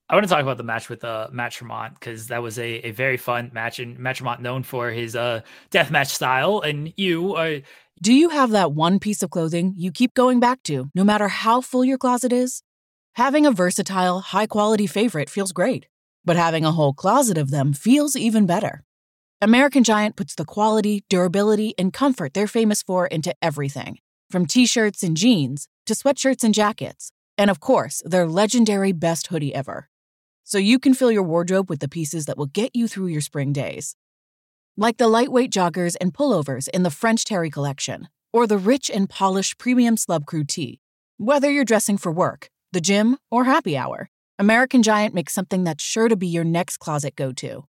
I 0.09 0.15
want 0.15 0.25
to 0.25 0.29
talk 0.29 0.41
about 0.41 0.57
the 0.57 0.63
match 0.63 0.89
with 0.89 1.03
uh, 1.03 1.29
Matt 1.31 1.53
Tremont 1.53 1.93
because 1.95 2.27
that 2.27 2.43
was 2.43 2.59
a, 2.59 2.87
a 2.87 2.91
very 2.91 3.17
fun 3.17 3.49
match, 3.53 3.79
and 3.79 3.97
Matt 3.97 4.17
Tremont 4.17 4.41
known 4.41 4.63
for 4.63 4.91
his 4.91 5.15
uh, 5.15 5.41
death 5.71 5.89
match 5.89 6.09
style. 6.09 6.59
And 6.59 6.93
you, 6.97 7.33
uh, 7.35 7.61
do 8.01 8.13
you 8.13 8.29
have 8.29 8.51
that 8.51 8.73
one 8.73 8.99
piece 8.99 9.23
of 9.23 9.29
clothing 9.29 9.73
you 9.77 9.91
keep 9.91 10.13
going 10.13 10.39
back 10.39 10.61
to, 10.63 10.89
no 10.93 11.03
matter 11.03 11.29
how 11.29 11.61
full 11.61 11.85
your 11.85 11.97
closet 11.97 12.33
is? 12.33 12.61
Having 13.13 13.45
a 13.45 13.51
versatile, 13.51 14.19
high 14.19 14.47
quality 14.47 14.87
favorite 14.87 15.29
feels 15.29 15.51
great, 15.51 15.87
but 16.25 16.35
having 16.35 16.65
a 16.65 16.71
whole 16.71 16.93
closet 16.93 17.37
of 17.37 17.49
them 17.49 17.71
feels 17.73 18.15
even 18.15 18.45
better. 18.45 18.83
American 19.43 19.83
Giant 19.83 20.15
puts 20.15 20.35
the 20.35 20.45
quality, 20.45 21.03
durability, 21.09 21.73
and 21.77 21.91
comfort 21.91 22.33
they're 22.33 22.47
famous 22.47 22.81
for 22.81 23.07
into 23.07 23.35
everything 23.41 23.97
from 24.31 24.45
t 24.45 24.65
shirts 24.65 25.03
and 25.03 25.17
jeans 25.17 25.67
to 25.85 25.93
sweatshirts 25.93 26.45
and 26.45 26.53
jackets, 26.53 27.11
and 27.37 27.49
of 27.49 27.59
course, 27.59 28.01
their 28.05 28.25
legendary 28.25 28.93
best 28.93 29.27
hoodie 29.27 29.53
ever. 29.53 29.89
So 30.45 30.57
you 30.57 30.79
can 30.79 30.93
fill 30.93 31.11
your 31.11 31.23
wardrobe 31.23 31.69
with 31.69 31.81
the 31.81 31.89
pieces 31.89 32.25
that 32.25 32.37
will 32.37 32.45
get 32.45 32.73
you 32.73 32.87
through 32.87 33.07
your 33.07 33.19
spring 33.19 33.51
days. 33.51 33.97
Like 34.77 34.95
the 34.95 35.09
lightweight 35.09 35.51
joggers 35.51 35.97
and 35.99 36.13
pullovers 36.13 36.69
in 36.69 36.83
the 36.83 36.89
French 36.89 37.25
Terry 37.25 37.49
collection, 37.49 38.07
or 38.31 38.47
the 38.47 38.57
rich 38.57 38.89
and 38.89 39.09
polished 39.09 39.57
premium 39.57 39.97
Slub 39.97 40.25
Crew 40.25 40.45
tee. 40.45 40.79
Whether 41.17 41.51
you're 41.51 41.65
dressing 41.65 41.97
for 41.97 42.13
work, 42.13 42.49
the 42.71 42.79
gym, 42.79 43.17
or 43.29 43.43
happy 43.43 43.75
hour, 43.75 44.09
American 44.39 44.83
Giant 44.83 45.13
makes 45.13 45.33
something 45.33 45.65
that's 45.65 45.83
sure 45.83 46.07
to 46.07 46.15
be 46.15 46.27
your 46.27 46.45
next 46.45 46.77
closet 46.77 47.17
go 47.17 47.33
to. 47.33 47.65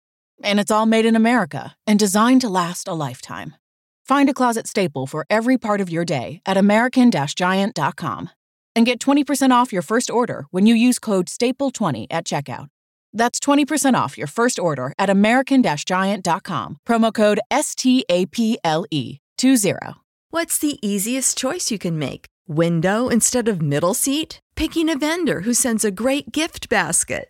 And 0.43 0.59
it's 0.59 0.71
all 0.71 0.85
made 0.85 1.05
in 1.05 1.15
America 1.15 1.75
and 1.85 1.99
designed 1.99 2.41
to 2.41 2.49
last 2.49 2.87
a 2.87 2.93
lifetime. 2.93 3.55
Find 4.03 4.29
a 4.29 4.33
closet 4.33 4.65
staple 4.67 5.05
for 5.05 5.25
every 5.29 5.57
part 5.57 5.81
of 5.81 5.91
your 5.91 6.05
day 6.05 6.41
at 6.45 6.57
American 6.57 7.11
Giant.com 7.11 8.29
and 8.75 8.85
get 8.85 8.99
20% 8.99 9.51
off 9.51 9.73
your 9.73 9.81
first 9.81 10.09
order 10.09 10.45
when 10.51 10.65
you 10.65 10.73
use 10.75 10.99
code 10.99 11.27
STAPLE20 11.27 12.07
at 12.09 12.25
checkout. 12.25 12.67
That's 13.13 13.39
20% 13.39 13.93
off 13.95 14.17
your 14.17 14.27
first 14.27 14.57
order 14.59 14.93
at 14.97 15.09
American 15.09 15.63
Giant.com. 15.63 16.77
Promo 16.87 17.13
code 17.13 17.39
STAPLE20. 17.51 19.17
What's 20.31 20.57
the 20.59 20.77
easiest 20.87 21.37
choice 21.37 21.71
you 21.71 21.79
can 21.79 21.97
make? 21.97 22.25
Window 22.47 23.09
instead 23.09 23.47
of 23.47 23.61
middle 23.61 23.93
seat? 23.93 24.39
Picking 24.55 24.89
a 24.89 24.97
vendor 24.97 25.41
who 25.41 25.53
sends 25.53 25.85
a 25.85 25.91
great 25.91 26.31
gift 26.31 26.69
basket? 26.69 27.29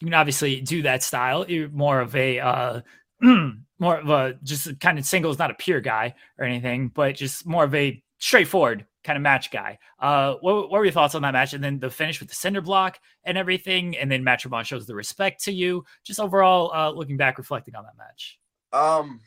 You 0.00 0.06
can 0.06 0.14
obviously 0.14 0.60
do 0.60 0.82
that 0.82 1.02
style. 1.02 1.44
You're 1.48 1.68
more 1.68 2.00
of 2.00 2.14
a... 2.16 2.40
Uh 2.40 2.80
more 3.80 3.98
of 3.98 4.10
a 4.10 4.34
just 4.44 4.78
kind 4.78 4.98
of 4.98 5.04
singles, 5.04 5.38
not 5.38 5.50
a 5.50 5.54
pure 5.54 5.80
guy 5.80 6.14
or 6.38 6.44
anything, 6.44 6.88
but 6.88 7.16
just 7.16 7.46
more 7.46 7.64
of 7.64 7.74
a 7.74 8.02
straightforward 8.18 8.86
kind 9.02 9.16
of 9.16 9.22
match 9.22 9.50
guy. 9.50 9.78
Uh, 9.98 10.34
what, 10.40 10.70
what 10.70 10.78
were 10.78 10.84
your 10.84 10.92
thoughts 10.92 11.14
on 11.14 11.22
that 11.22 11.32
match? 11.32 11.54
And 11.54 11.64
then 11.64 11.78
the 11.78 11.90
finish 11.90 12.20
with 12.20 12.28
the 12.28 12.34
cinder 12.34 12.60
block 12.60 13.00
and 13.24 13.38
everything, 13.38 13.96
and 13.96 14.12
then 14.12 14.22
Matt 14.22 14.40
Tremont 14.40 14.66
shows 14.66 14.86
the 14.86 14.94
respect 14.94 15.42
to 15.44 15.52
you. 15.52 15.84
Just 16.04 16.20
overall, 16.20 16.70
uh, 16.74 16.90
looking 16.90 17.16
back, 17.16 17.38
reflecting 17.38 17.74
on 17.74 17.84
that 17.84 17.96
match. 17.96 18.38
Um, 18.72 19.20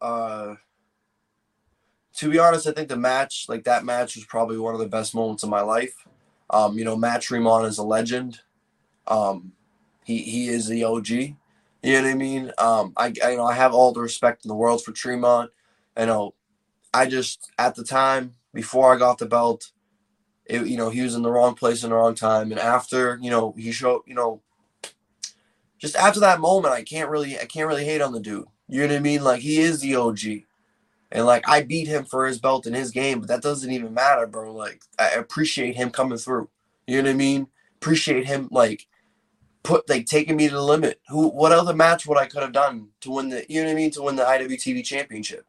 uh, 0.00 0.56
to 2.16 2.30
be 2.30 2.38
honest, 2.38 2.66
I 2.66 2.72
think 2.72 2.88
the 2.88 2.96
match, 2.96 3.46
like 3.48 3.64
that 3.64 3.84
match, 3.84 4.16
was 4.16 4.24
probably 4.24 4.58
one 4.58 4.74
of 4.74 4.80
the 4.80 4.88
best 4.88 5.14
moments 5.14 5.44
of 5.44 5.48
my 5.48 5.60
life. 5.60 5.94
Um, 6.50 6.76
you 6.76 6.84
know, 6.84 6.96
Matt 6.96 7.22
Tremont 7.22 7.66
is 7.66 7.78
a 7.78 7.84
legend. 7.84 8.40
Um, 9.06 9.52
he 10.04 10.18
he 10.18 10.48
is 10.48 10.66
the 10.66 10.84
OG. 10.84 11.08
You 11.08 11.36
know 11.84 12.02
what 12.02 12.10
I 12.10 12.14
mean? 12.14 12.52
Um, 12.58 12.92
I, 12.96 13.12
I 13.24 13.30
you 13.30 13.36
know 13.36 13.44
I 13.44 13.54
have 13.54 13.74
all 13.74 13.92
the 13.92 14.00
respect 14.00 14.44
in 14.44 14.48
the 14.48 14.54
world 14.54 14.84
for 14.84 14.92
Tremont. 14.92 15.50
You 15.98 16.06
know, 16.06 16.34
I 16.94 17.06
just 17.06 17.50
at 17.58 17.74
the 17.74 17.84
time 17.84 18.34
before 18.54 18.94
I 18.94 18.98
got 18.98 19.18
the 19.18 19.26
belt, 19.26 19.72
it, 20.46 20.66
you 20.66 20.76
know, 20.76 20.90
he 20.90 21.02
was 21.02 21.14
in 21.14 21.22
the 21.22 21.30
wrong 21.30 21.54
place 21.54 21.82
in 21.84 21.90
the 21.90 21.96
wrong 21.96 22.14
time, 22.14 22.50
and 22.52 22.60
after 22.60 23.18
you 23.20 23.30
know 23.30 23.54
he 23.56 23.72
showed 23.72 24.02
you 24.06 24.14
know, 24.14 24.42
just 25.78 25.96
after 25.96 26.20
that 26.20 26.40
moment, 26.40 26.74
I 26.74 26.82
can't 26.82 27.10
really 27.10 27.38
I 27.38 27.44
can't 27.44 27.68
really 27.68 27.84
hate 27.84 28.00
on 28.00 28.12
the 28.12 28.20
dude. 28.20 28.46
You 28.68 28.82
know 28.82 28.88
what 28.88 28.96
I 28.96 29.00
mean? 29.00 29.24
Like 29.24 29.40
he 29.40 29.58
is 29.60 29.80
the 29.80 29.96
OG. 29.96 30.44
And 31.10 31.26
like 31.26 31.46
I 31.46 31.62
beat 31.62 31.88
him 31.88 32.04
for 32.04 32.26
his 32.26 32.40
belt 32.40 32.66
in 32.66 32.72
his 32.72 32.90
game, 32.90 33.20
but 33.20 33.28
that 33.28 33.42
doesn't 33.42 33.70
even 33.70 33.92
matter, 33.92 34.26
bro. 34.26 34.52
Like 34.54 34.82
I 34.98 35.10
appreciate 35.10 35.76
him 35.76 35.90
coming 35.90 36.16
through. 36.16 36.48
You 36.86 37.02
know 37.02 37.10
what 37.10 37.14
I 37.14 37.18
mean? 37.18 37.48
Appreciate 37.76 38.26
him 38.26 38.48
like 38.50 38.86
put 39.62 39.88
like 39.88 40.06
taking 40.06 40.36
me 40.36 40.48
to 40.48 40.54
the 40.54 40.62
limit. 40.62 41.00
Who 41.08 41.28
what 41.28 41.52
other 41.52 41.74
match 41.74 42.06
would 42.06 42.18
I 42.18 42.26
could 42.26 42.42
have 42.42 42.52
done 42.52 42.88
to 43.00 43.10
win 43.10 43.28
the 43.28 43.44
you 43.48 43.60
know 43.60 43.68
what 43.68 43.72
I 43.72 43.76
mean 43.76 43.90
to 43.92 44.02
win 44.02 44.16
the 44.16 44.24
IWTV 44.24 44.84
championship? 44.84 45.46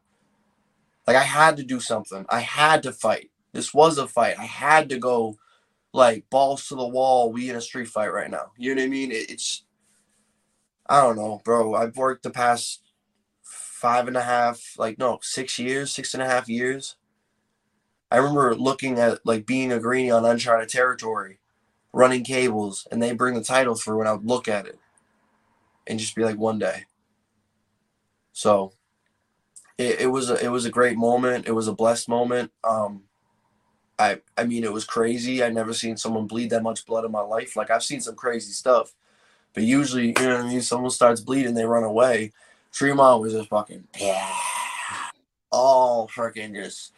Like 1.08 1.18
I 1.18 1.24
had 1.24 1.58
to 1.58 1.64
do 1.64 1.80
something. 1.80 2.26
I 2.30 2.40
had 2.42 2.84
to 2.84 2.92
fight. 2.92 3.32
This 3.52 3.74
was 3.74 3.98
a 3.98 4.08
fight. 4.08 4.40
I 4.40 4.46
had 4.46 4.90
to 4.90 4.98
go 4.98 5.38
like 5.94 6.30
balls 6.30 6.68
to 6.68 6.76
the 6.76 6.88
wall. 6.88 7.32
We 7.32 7.50
in 7.50 7.56
a 7.56 7.62
street 7.62 7.88
fight 7.88 8.14
right 8.14 8.32
now. 8.32 8.52
You 8.58 8.76
know 8.76 8.82
what 8.82 8.88
I 8.88 8.90
mean? 8.90 9.12
It, 9.12 9.30
it's 9.30 9.64
I 10.88 11.02
don't 11.02 11.16
know, 11.16 11.42
bro. 11.44 11.76
I've 11.76 11.96
worked 11.96 12.24
the 12.24 12.30
past 12.30 12.82
five 13.42 14.08
and 14.08 14.18
a 14.18 14.22
half, 14.22 14.76
like 14.78 14.98
no, 14.98 15.20
six 15.22 15.60
years, 15.60 15.92
six 15.92 16.14
and 16.14 16.24
a 16.24 16.28
half 16.28 16.50
years. 16.50 16.96
I 18.12 18.18
remember 18.18 18.56
looking 18.56 19.00
at 19.00 19.26
like 19.26 19.46
being 19.46 19.72
a 19.72 19.80
greenie 19.80 20.12
on 20.12 20.26
uncharted 20.26 20.70
territory, 20.70 21.40
running 21.94 22.24
cables, 22.24 22.88
and 22.92 23.02
they 23.02 23.14
bring 23.14 23.36
the 23.36 23.44
title 23.44 23.76
through, 23.76 24.02
and 24.02 24.10
I 24.10 24.14
would 24.14 24.26
look 24.26 24.48
at 24.48 24.66
it 24.66 24.80
and 25.88 26.00
just 26.00 26.16
be 26.16 26.24
like, 26.24 26.38
one 26.38 26.60
day. 26.60 26.86
So 28.34 28.74
it, 29.78 30.02
it 30.02 30.08
was 30.08 30.30
a 30.30 30.44
it 30.44 30.50
was 30.50 30.66
a 30.66 30.72
great 30.72 30.98
moment. 30.98 31.48
It 31.48 31.52
was 31.52 31.68
a 31.68 31.74
blessed 31.74 32.10
moment. 32.10 32.52
Um, 32.64 33.04
I 33.98 34.22
I 34.38 34.46
mean, 34.46 34.64
it 34.64 34.74
was 34.74 34.86
crazy. 34.86 35.44
I 35.44 35.50
never 35.50 35.74
seen 35.74 35.98
someone 35.98 36.28
bleed 36.28 36.50
that 36.50 36.64
much 36.64 36.86
blood 36.86 37.06
in 37.06 37.12
my 37.12 37.22
life. 37.22 37.56
Like 37.56 37.70
I've 37.70 37.84
seen 37.84 38.02
some 38.02 38.16
crazy 38.16 38.52
stuff, 38.52 38.94
but 39.54 39.64
usually, 39.64 40.08
you 40.08 40.14
know 40.28 40.38
what 40.38 40.46
I 40.46 40.50
mean. 40.50 40.62
Someone 40.62 40.92
starts 40.92 41.22
bleeding, 41.22 41.54
they 41.54 41.66
run 41.66 41.84
away. 41.84 42.32
Tremont 42.72 43.22
was 43.22 43.34
just 43.34 43.50
fucking 43.50 43.88
yeah, 44.00 44.32
all 45.52 46.08
freaking 46.08 46.56
just 46.56 46.92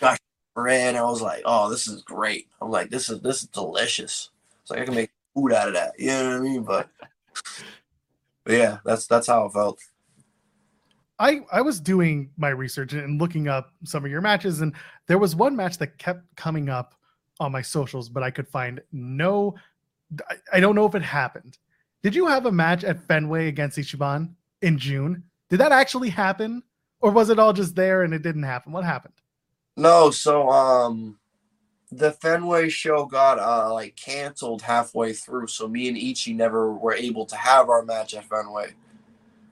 gosh 0.00 0.18
ran. 0.62 0.96
I 0.96 1.02
was 1.02 1.22
like, 1.22 1.42
oh, 1.44 1.70
this 1.70 1.86
is 1.86 2.02
great. 2.02 2.48
I'm 2.60 2.70
like, 2.70 2.90
this 2.90 3.08
is 3.08 3.20
this 3.20 3.42
is 3.42 3.48
delicious. 3.48 4.30
It's 4.62 4.70
like 4.70 4.80
I 4.80 4.84
can 4.84 4.94
make 4.94 5.10
food 5.34 5.52
out 5.52 5.68
of 5.68 5.74
that. 5.74 5.98
You 5.98 6.08
know 6.08 6.28
what 6.28 6.36
I 6.36 6.40
mean? 6.40 6.62
But, 6.62 6.88
but 8.44 8.54
yeah, 8.54 8.78
that's 8.84 9.06
that's 9.06 9.26
how 9.26 9.46
it 9.46 9.52
felt. 9.52 9.78
I 11.18 11.40
I 11.52 11.62
was 11.62 11.80
doing 11.80 12.30
my 12.36 12.50
research 12.50 12.92
and 12.92 13.20
looking 13.20 13.48
up 13.48 13.72
some 13.84 14.04
of 14.04 14.10
your 14.10 14.20
matches, 14.20 14.60
and 14.60 14.74
there 15.06 15.18
was 15.18 15.34
one 15.34 15.56
match 15.56 15.78
that 15.78 15.98
kept 15.98 16.22
coming 16.36 16.68
up 16.68 16.94
on 17.40 17.52
my 17.52 17.62
socials, 17.62 18.08
but 18.08 18.22
I 18.22 18.30
could 18.30 18.48
find 18.48 18.80
no. 18.92 19.54
I, 20.28 20.36
I 20.54 20.60
don't 20.60 20.74
know 20.74 20.86
if 20.86 20.94
it 20.94 21.02
happened. 21.02 21.58
Did 22.02 22.14
you 22.14 22.26
have 22.26 22.46
a 22.46 22.52
match 22.52 22.84
at 22.84 23.06
Fenway 23.06 23.48
against 23.48 23.78
Ichiban? 23.78 24.30
in 24.62 24.78
June. 24.78 25.24
Did 25.48 25.60
that 25.60 25.72
actually 25.72 26.10
happen, 26.10 26.62
or 27.00 27.10
was 27.10 27.30
it 27.30 27.38
all 27.38 27.52
just 27.52 27.74
there 27.74 28.02
and 28.02 28.12
it 28.12 28.22
didn't 28.22 28.42
happen? 28.42 28.72
What 28.72 28.84
happened? 28.84 29.14
No, 29.78 30.10
so 30.10 30.48
um, 30.48 31.20
the 31.92 32.10
Fenway 32.10 32.68
show 32.68 33.06
got 33.06 33.38
uh 33.38 33.72
like 33.72 33.94
canceled 33.94 34.60
halfway 34.60 35.12
through, 35.12 35.46
so 35.46 35.68
me 35.68 35.86
and 35.86 35.96
Ichi 35.96 36.34
never 36.34 36.72
were 36.72 36.94
able 36.94 37.24
to 37.26 37.36
have 37.36 37.68
our 37.68 37.84
match 37.84 38.12
at 38.12 38.24
Fenway, 38.24 38.72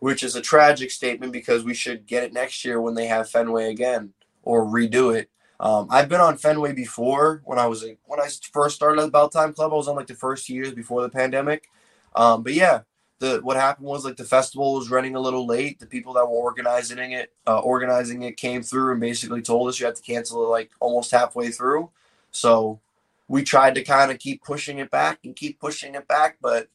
which 0.01 0.25
is 0.25 0.35
a 0.35 0.41
tragic 0.41 0.91
statement 0.91 1.33
because 1.33 1.63
we 1.63 1.75
should 1.75 2.07
get 2.07 2.25
it 2.25 2.33
next 2.33 2.65
year 2.65 2.81
when 2.81 2.95
they 2.95 3.07
have 3.07 3.31
Fenway 3.31 3.71
again 3.71 4.13
or 4.43 4.67
redo 4.67 5.17
it. 5.17 5.31
Um, 5.61 5.87
I've 5.91 6.09
been 6.09 6.21
on 6.21 6.37
Fenway 6.37 6.73
before 6.73 7.41
when 7.45 7.61
I 7.61 7.69
was 7.69 7.85
when 8.05 8.19
I 8.21 8.29
first 8.53 8.75
started 8.75 9.03
at 9.03 9.13
Bell 9.13 9.29
Time 9.29 9.53
Club. 9.53 9.73
I 9.73 9.77
was 9.77 9.87
on 9.87 9.95
like 9.95 10.09
the 10.09 10.15
first 10.15 10.49
years 10.49 10.73
before 10.73 11.03
the 11.03 11.09
pandemic. 11.09 11.69
Um, 12.17 12.43
but 12.43 12.53
yeah, 12.53 12.81
the 13.19 13.41
what 13.43 13.57
happened 13.57 13.87
was 13.87 14.05
like 14.05 14.17
the 14.17 14.25
festival 14.25 14.75
was 14.75 14.91
running 14.91 15.17
a 15.17 15.21
little 15.21 15.47
late. 15.47 15.79
The 15.79 15.87
people 15.87 16.13
that 16.15 16.27
were 16.27 16.37
organizing 16.37 17.13
it, 17.13 17.33
uh, 17.47 17.61
organizing 17.61 18.23
it, 18.23 18.37
came 18.37 18.63
through 18.63 18.93
and 18.93 19.01
basically 19.01 19.43
told 19.43 19.69
us 19.69 19.81
you 19.81 19.87
have 19.87 19.95
to 19.95 20.03
cancel 20.03 20.45
it 20.45 20.49
like 20.49 20.71
almost 20.81 21.11
halfway 21.11 21.51
through. 21.51 21.91
So 22.31 22.81
we 23.29 23.43
tried 23.43 23.75
to 23.77 23.85
kind 23.85 24.11
of 24.11 24.19
keep 24.19 24.45
pushing 24.45 24.79
it 24.79 24.91
back 24.91 25.21
and 25.25 25.35
keep 25.35 25.59
pushing 25.59 25.95
it 25.95 26.07
back, 26.07 26.37
but 26.41 26.69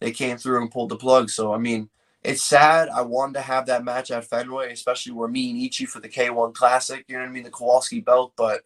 they 0.00 0.10
came 0.10 0.36
through 0.36 0.60
and 0.60 0.70
pulled 0.70 0.88
the 0.88 0.96
plug. 0.96 1.30
So 1.30 1.52
I 1.52 1.58
mean, 1.58 1.88
it's 2.24 2.44
sad. 2.44 2.88
I 2.88 3.02
wanted 3.02 3.34
to 3.34 3.40
have 3.42 3.66
that 3.66 3.84
match 3.84 4.10
at 4.10 4.24
Fenway, 4.24 4.72
especially 4.72 5.12
where 5.12 5.28
me 5.28 5.50
and 5.50 5.60
Ichi 5.60 5.86
for 5.86 6.00
the 6.00 6.08
K1 6.08 6.54
Classic. 6.54 7.04
You 7.06 7.16
know 7.16 7.22
what 7.22 7.30
I 7.30 7.32
mean, 7.32 7.44
the 7.44 7.50
Kowalski 7.50 8.00
belt, 8.00 8.32
but 8.36 8.62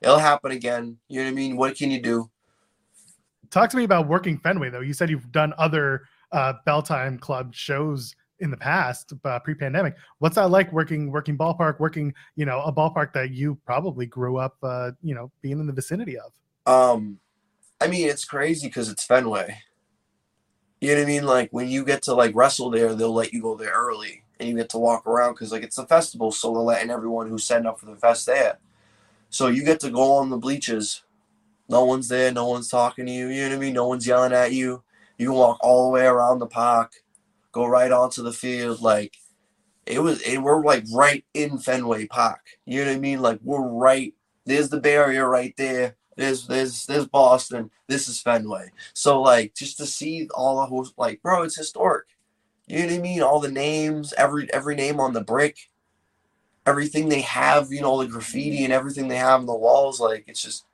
it'll 0.00 0.18
happen 0.18 0.52
again. 0.52 0.98
You 1.08 1.20
know 1.20 1.24
what 1.26 1.32
I 1.32 1.34
mean? 1.34 1.56
What 1.56 1.76
can 1.76 1.90
you 1.90 2.00
do? 2.00 2.30
Talk 3.50 3.68
to 3.70 3.76
me 3.76 3.84
about 3.84 4.06
working 4.06 4.38
Fenway 4.38 4.70
though. 4.70 4.80
You 4.80 4.94
said 4.94 5.10
you've 5.10 5.32
done 5.32 5.52
other 5.58 6.08
uh, 6.32 6.54
Bell 6.64 6.82
Time 6.82 7.18
Club 7.18 7.54
shows 7.54 8.14
in 8.40 8.50
the 8.50 8.56
past, 8.56 9.12
uh, 9.24 9.38
pre-pandemic. 9.38 9.94
What's 10.18 10.34
that 10.34 10.50
like 10.50 10.72
working 10.72 11.10
working 11.10 11.38
ballpark, 11.38 11.78
working 11.78 12.12
you 12.34 12.44
know 12.44 12.60
a 12.62 12.72
ballpark 12.72 13.12
that 13.12 13.30
you 13.30 13.56
probably 13.64 14.06
grew 14.06 14.36
up, 14.36 14.56
uh, 14.62 14.90
you 15.02 15.14
know, 15.14 15.30
being 15.40 15.60
in 15.60 15.66
the 15.66 15.72
vicinity 15.72 16.16
of? 16.18 16.32
Um, 16.66 17.18
I 17.80 17.86
mean, 17.86 18.08
it's 18.08 18.24
crazy 18.24 18.66
because 18.66 18.88
it's 18.88 19.04
Fenway. 19.04 19.58
You 20.80 20.88
know 20.88 20.96
what 20.96 21.02
I 21.02 21.06
mean? 21.06 21.24
Like 21.24 21.50
when 21.52 21.68
you 21.68 21.84
get 21.84 22.02
to 22.02 22.14
like 22.14 22.34
wrestle 22.34 22.70
there, 22.70 22.94
they'll 22.94 23.14
let 23.14 23.32
you 23.32 23.40
go 23.40 23.56
there 23.56 23.72
early, 23.72 24.24
and 24.40 24.48
you 24.48 24.56
get 24.56 24.68
to 24.70 24.78
walk 24.78 25.06
around 25.06 25.34
because 25.34 25.52
like 25.52 25.62
it's 25.62 25.78
a 25.78 25.86
festival, 25.86 26.32
so 26.32 26.52
they're 26.52 26.62
letting 26.62 26.90
everyone 26.90 27.28
who's 27.28 27.44
setting 27.44 27.66
up 27.66 27.78
for 27.78 27.86
the 27.86 27.96
fest 27.96 28.26
there. 28.26 28.58
So 29.30 29.46
you 29.46 29.64
get 29.64 29.80
to 29.80 29.90
go 29.90 30.14
on 30.14 30.30
the 30.30 30.36
bleachers. 30.36 31.04
No 31.68 31.84
one's 31.84 32.08
there. 32.08 32.32
No 32.32 32.48
one's 32.48 32.68
talking 32.68 33.06
to 33.06 33.12
you. 33.12 33.28
You 33.28 33.42
know 33.42 33.50
what 33.50 33.56
I 33.56 33.58
mean? 33.60 33.72
No 33.72 33.86
one's 33.86 34.06
yelling 34.06 34.32
at 34.32 34.52
you 34.52 34.82
you 35.22 35.28
can 35.28 35.36
walk 35.36 35.58
all 35.60 35.84
the 35.86 35.92
way 35.92 36.04
around 36.06 36.40
the 36.40 36.46
park, 36.46 36.92
go 37.52 37.66
right 37.66 37.92
onto 37.92 38.22
the 38.22 38.32
field. 38.32 38.82
Like 38.82 39.16
it 39.86 40.00
was, 40.00 40.20
it, 40.22 40.38
we're 40.38 40.64
like 40.64 40.84
right 40.92 41.24
in 41.32 41.58
Fenway 41.58 42.06
Park. 42.06 42.40
You 42.66 42.84
know 42.84 42.90
what 42.90 42.96
I 42.96 43.00
mean? 43.00 43.22
Like 43.22 43.38
we're 43.42 43.66
right. 43.66 44.14
There's 44.44 44.68
the 44.68 44.80
barrier 44.80 45.28
right 45.28 45.54
there. 45.56 45.96
There's 46.16 46.46
there's 46.46 46.86
there's 46.86 47.06
Boston. 47.06 47.70
This 47.86 48.08
is 48.08 48.20
Fenway. 48.20 48.70
So 48.94 49.22
like 49.22 49.54
just 49.54 49.78
to 49.78 49.86
see 49.86 50.28
all 50.34 50.60
the 50.60 50.66
host, 50.66 50.94
like 50.96 51.22
bro, 51.22 51.42
it's 51.42 51.56
historic. 51.56 52.06
You 52.66 52.80
know 52.80 52.86
what 52.86 52.94
I 52.94 52.98
mean? 52.98 53.22
All 53.22 53.40
the 53.40 53.50
names, 53.50 54.12
every 54.14 54.52
every 54.52 54.74
name 54.74 54.98
on 55.00 55.12
the 55.12 55.20
brick, 55.22 55.56
everything 56.66 57.08
they 57.08 57.22
have, 57.22 57.72
you 57.72 57.80
know, 57.80 58.02
the 58.02 58.08
graffiti 58.08 58.64
and 58.64 58.72
everything 58.72 59.08
they 59.08 59.16
have 59.16 59.40
on 59.40 59.46
the 59.46 59.54
walls. 59.54 60.00
Like 60.00 60.24
it's 60.26 60.42
just 60.42 60.64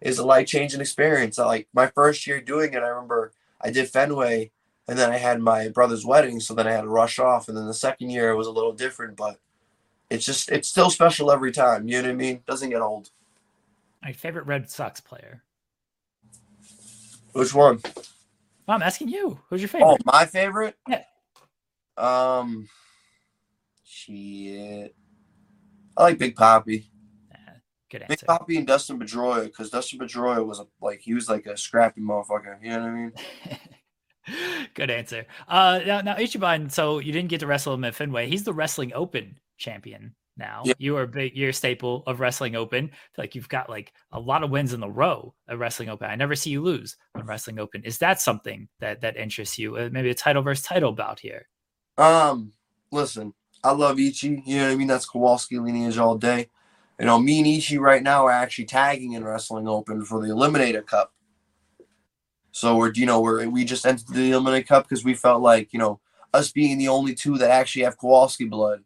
is 0.00 0.18
a 0.18 0.24
life 0.24 0.46
changing 0.46 0.80
experience. 0.80 1.38
Like 1.38 1.68
my 1.74 1.88
first 1.88 2.26
year 2.26 2.40
doing 2.40 2.72
it, 2.72 2.82
I 2.82 2.88
remember 2.88 3.32
I 3.60 3.70
did 3.70 3.88
Fenway, 3.88 4.50
and 4.88 4.98
then 4.98 5.10
I 5.10 5.18
had 5.18 5.40
my 5.40 5.68
brother's 5.68 6.04
wedding, 6.04 6.40
so 6.40 6.54
then 6.54 6.66
I 6.66 6.72
had 6.72 6.82
to 6.82 6.88
rush 6.88 7.18
off. 7.18 7.48
And 7.48 7.56
then 7.56 7.66
the 7.66 7.74
second 7.74 8.10
year 8.10 8.30
it 8.30 8.36
was 8.36 8.46
a 8.46 8.52
little 8.52 8.72
different, 8.72 9.16
but 9.16 9.38
it's 10.08 10.24
just 10.24 10.50
it's 10.50 10.68
still 10.68 10.90
special 10.90 11.30
every 11.30 11.52
time. 11.52 11.88
You 11.88 12.02
know 12.02 12.08
what 12.08 12.12
I 12.12 12.16
mean? 12.16 12.42
Doesn't 12.46 12.70
get 12.70 12.82
old. 12.82 13.10
My 14.02 14.12
favorite 14.12 14.46
Red 14.46 14.70
Sox 14.70 15.00
player. 15.00 15.42
Which 17.32 17.54
one? 17.54 17.80
I'm 18.66 18.82
asking 18.82 19.08
you. 19.08 19.40
Who's 19.48 19.60
your 19.60 19.68
favorite? 19.68 19.88
Oh, 19.88 19.98
my 20.04 20.26
favorite? 20.26 20.76
Yeah. 20.88 21.04
Um, 21.96 22.68
shit. 23.84 24.94
I 25.96 26.02
like 26.02 26.18
Big 26.18 26.36
Papi. 26.36 26.84
Good 27.90 28.02
answer. 28.08 28.26
And 28.28 28.66
Dustin 28.66 28.98
Pedroia, 28.98 29.44
because 29.44 29.70
Dustin 29.70 29.98
Pedroia 29.98 30.46
was 30.46 30.60
a, 30.60 30.66
like 30.80 31.00
he 31.00 31.12
was 31.12 31.28
like 31.28 31.46
a 31.46 31.56
scrappy 31.56 32.00
motherfucker. 32.00 32.56
You 32.62 32.70
know 32.70 32.80
what 32.80 32.88
I 32.88 32.92
mean? 32.92 33.12
Good 34.74 34.90
answer. 34.90 35.26
Uh, 35.48 35.80
now, 35.84 36.00
now 36.00 36.14
Ichiban. 36.14 36.70
So 36.70 37.00
you 37.00 37.12
didn't 37.12 37.30
get 37.30 37.40
to 37.40 37.46
wrestle 37.46 37.74
him 37.74 37.84
at 37.84 37.94
Fenway. 37.94 38.28
He's 38.28 38.44
the 38.44 38.52
Wrestling 38.52 38.92
Open 38.94 39.38
champion 39.58 40.14
now. 40.36 40.62
Yep. 40.64 40.76
You 40.78 40.96
are 40.96 41.02
a 41.02 41.08
big, 41.08 41.36
you're 41.36 41.50
a 41.50 41.54
staple 41.54 42.04
of 42.06 42.20
Wrestling 42.20 42.54
Open. 42.54 42.92
Like 43.18 43.34
you've 43.34 43.48
got 43.48 43.68
like 43.68 43.92
a 44.12 44.20
lot 44.20 44.44
of 44.44 44.50
wins 44.50 44.72
in 44.72 44.80
the 44.80 44.90
row 44.90 45.34
at 45.48 45.58
Wrestling 45.58 45.88
Open. 45.88 46.08
I 46.08 46.14
never 46.14 46.36
see 46.36 46.50
you 46.50 46.62
lose 46.62 46.96
on 47.16 47.26
Wrestling 47.26 47.58
Open. 47.58 47.82
Is 47.82 47.98
that 47.98 48.20
something 48.20 48.68
that 48.78 49.00
that 49.00 49.16
interests 49.16 49.58
you? 49.58 49.76
Uh, 49.76 49.88
maybe 49.90 50.10
a 50.10 50.14
title 50.14 50.42
versus 50.42 50.64
title 50.64 50.92
bout 50.92 51.18
here. 51.18 51.48
Um, 51.98 52.52
listen, 52.92 53.34
I 53.64 53.72
love 53.72 53.98
Ichi. 53.98 54.42
You 54.46 54.58
know 54.58 54.66
what 54.66 54.72
I 54.72 54.76
mean? 54.76 54.88
That's 54.88 55.06
Kowalski 55.06 55.58
lineage 55.58 55.98
all 55.98 56.16
day. 56.16 56.48
You 57.00 57.06
know, 57.06 57.18
me 57.18 57.38
and 57.38 57.46
Ichi 57.46 57.78
right 57.78 58.02
now 58.02 58.26
are 58.26 58.30
actually 58.30 58.66
tagging 58.66 59.14
in 59.14 59.24
Wrestling 59.24 59.66
Open 59.66 60.04
for 60.04 60.20
the 60.20 60.34
Eliminator 60.34 60.86
Cup. 60.86 61.14
So 62.52 62.76
we're, 62.76 62.92
you 62.92 63.06
know, 63.06 63.22
we're 63.22 63.48
we 63.48 63.64
just 63.64 63.86
entered 63.86 64.08
the 64.08 64.32
Eliminator 64.32 64.66
Cup 64.66 64.86
because 64.86 65.02
we 65.02 65.14
felt 65.14 65.40
like, 65.40 65.72
you 65.72 65.78
know, 65.78 65.98
us 66.34 66.52
being 66.52 66.76
the 66.76 66.88
only 66.88 67.14
two 67.14 67.38
that 67.38 67.50
actually 67.50 67.84
have 67.84 67.96
Kowalski 67.96 68.44
blood, 68.44 68.84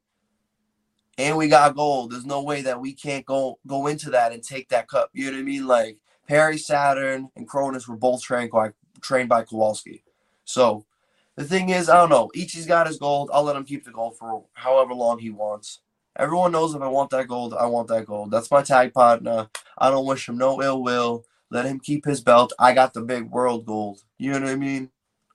and 1.19 1.37
we 1.37 1.49
got 1.49 1.75
gold. 1.75 2.13
There's 2.13 2.25
no 2.25 2.41
way 2.41 2.63
that 2.63 2.81
we 2.81 2.93
can't 2.93 3.27
go 3.27 3.59
go 3.67 3.89
into 3.89 4.11
that 4.11 4.33
and 4.33 4.45
take 4.45 4.69
that 4.69 4.87
cup. 4.87 5.11
You 5.13 5.27
know 5.27 5.33
what 5.33 5.41
I 5.41 5.43
mean? 5.43 5.67
Like 5.67 5.99
Perry 6.29 6.57
Saturn 6.57 7.31
and 7.35 7.49
Kronus 7.49 7.89
were 7.89 7.97
both 7.97 8.23
trained 8.23 8.53
by 8.53 8.71
trained 9.01 9.29
by 9.29 9.43
Kowalski. 9.43 10.05
So 10.45 10.87
the 11.35 11.43
thing 11.43 11.71
is, 11.71 11.89
I 11.89 11.97
don't 11.97 12.11
know. 12.11 12.31
Ichi's 12.37 12.67
got 12.67 12.87
his 12.87 12.99
gold. 12.99 13.31
I'll 13.33 13.43
let 13.43 13.57
him 13.57 13.65
keep 13.65 13.85
the 13.85 13.91
gold 13.91 14.17
for 14.17 14.45
however 14.53 14.95
long 14.95 15.19
he 15.19 15.31
wants. 15.31 15.81
Everyone 16.17 16.53
knows 16.53 16.75
if 16.75 16.83
I 16.83 16.89
want 16.89 17.11
that 17.11 17.29
gold, 17.29 17.55
I 17.55 17.67
want 17.67 17.89
that 17.89 18.07
gold. 18.07 18.31
That's 18.31 18.51
my 18.51 18.63
tag 18.63 18.93
partner. 18.95 19.49
I 19.79 19.91
don't 19.91 20.07
wish 20.07 20.29
him 20.29 20.39
no 20.39 20.63
ill 20.63 20.83
will. 20.83 21.25
Let 21.51 21.67
him 21.67 21.81
keep 21.81 22.05
his 22.05 22.21
belt. 22.21 22.53
I 22.59 22.73
got 22.73 22.95
the 22.95 23.03
big 23.03 23.31
world 23.31 23.67
gold. 23.67 24.03
You 24.19 24.33
know 24.33 24.41
what 24.41 24.49
I 24.51 24.57
mean? 24.57 24.91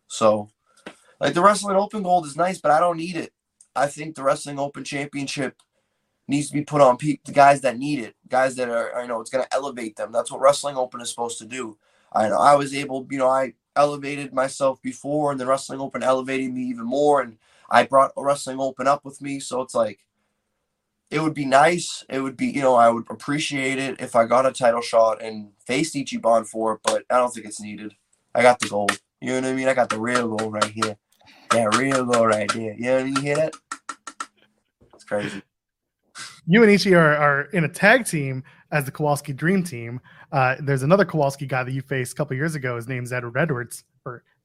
So, 0.07 0.50
like 1.19 1.33
the 1.33 1.43
Wrestling 1.43 1.77
Open 1.77 2.03
gold 2.03 2.25
is 2.25 2.38
nice, 2.38 2.59
but 2.59 2.71
I 2.71 2.79
don't 2.79 2.98
need 2.98 3.17
it. 3.17 3.33
I 3.75 3.88
think 3.88 4.15
the 4.15 4.24
Wrestling 4.24 4.59
Open 4.59 4.83
Championship 4.83 5.55
needs 6.27 6.48
to 6.50 6.53
be 6.53 6.63
put 6.63 6.81
on 6.81 6.98
pe- 6.98 7.19
the 7.25 7.31
guys 7.31 7.62
that 7.62 7.77
need 7.77 8.00
it, 8.00 8.15
guys 8.29 8.55
that 8.55 8.69
are, 8.69 9.01
you 9.01 9.07
know, 9.07 9.21
it's 9.21 9.31
going 9.31 9.43
to 9.43 9.53
elevate 9.53 9.95
them. 9.98 10.12
That's 10.12 10.31
what 10.31 10.41
Wrestling 10.41 10.77
Open 10.77 11.01
is 11.01 11.09
supposed 11.09 11.39
to 11.39 11.45
do. 11.45 11.77
I 12.13 12.29
know 12.29 12.39
I 12.39 12.55
was 12.55 12.74
able, 12.74 13.07
you 13.12 13.17
know, 13.17 13.29
I 13.29 13.53
elevated 13.75 14.33
myself 14.33 14.81
before, 14.81 15.31
and 15.31 15.39
the 15.39 15.45
Wrestling 15.48 15.81
Open 15.81 16.03
elevated 16.03 16.53
me 16.53 16.63
even 16.63 16.86
more, 16.86 17.21
and 17.21 17.38
I 17.69 17.83
brought 17.83 18.13
Wrestling 18.17 18.59
Open 18.59 18.88
up 18.88 19.05
with 19.05 19.21
me. 19.21 19.39
So 19.39 19.62
it's 19.62 19.75
like, 19.75 20.00
it 21.11 21.21
would 21.21 21.33
be 21.33 21.45
nice. 21.45 22.05
It 22.09 22.21
would 22.21 22.37
be, 22.37 22.47
you 22.47 22.61
know, 22.61 22.75
I 22.75 22.89
would 22.89 23.05
appreciate 23.09 23.79
it 23.79 23.99
if 23.99 24.15
I 24.15 24.25
got 24.25 24.45
a 24.45 24.51
title 24.51 24.81
shot 24.81 25.21
and 25.21 25.51
faced 25.65 25.95
Ichiban 25.95 26.45
for 26.47 26.73
it, 26.73 26.81
but 26.83 27.03
I 27.09 27.17
don't 27.17 27.33
think 27.33 27.45
it's 27.45 27.61
needed. 27.61 27.93
I 28.35 28.41
got 28.43 28.59
the 28.59 28.69
gold. 28.69 28.99
You 29.21 29.29
know 29.29 29.41
what 29.41 29.45
I 29.45 29.53
mean? 29.53 29.67
I 29.67 29.73
got 29.73 29.89
the 29.89 29.99
real 29.99 30.35
gold 30.35 30.53
right 30.53 30.71
here. 30.71 30.95
That 31.51 31.75
real 31.75 32.05
gold 32.05 32.27
right 32.27 32.51
there. 32.53 32.73
You 32.73 32.83
know 32.83 32.93
what 32.93 33.01
I 33.01 33.03
mean? 33.05 33.15
You 33.15 33.21
hear 33.21 33.35
that? 33.37 33.53
It's 34.93 35.03
crazy. 35.03 35.41
You 36.45 36.63
and 36.63 36.71
Ichi 36.71 36.93
are, 36.93 37.15
are 37.15 37.41
in 37.53 37.63
a 37.63 37.69
tag 37.69 38.05
team 38.05 38.43
as 38.71 38.85
the 38.85 38.91
Kowalski 38.91 39.33
Dream 39.33 39.63
Team. 39.63 39.99
Uh, 40.31 40.55
there's 40.59 40.83
another 40.83 41.05
Kowalski 41.05 41.47
guy 41.47 41.63
that 41.63 41.71
you 41.71 41.81
faced 41.81 42.13
a 42.13 42.15
couple 42.15 42.35
years 42.35 42.55
ago. 42.55 42.75
His 42.75 42.87
name's 42.87 43.11
Edward 43.11 43.37
Edwards, 43.37 43.83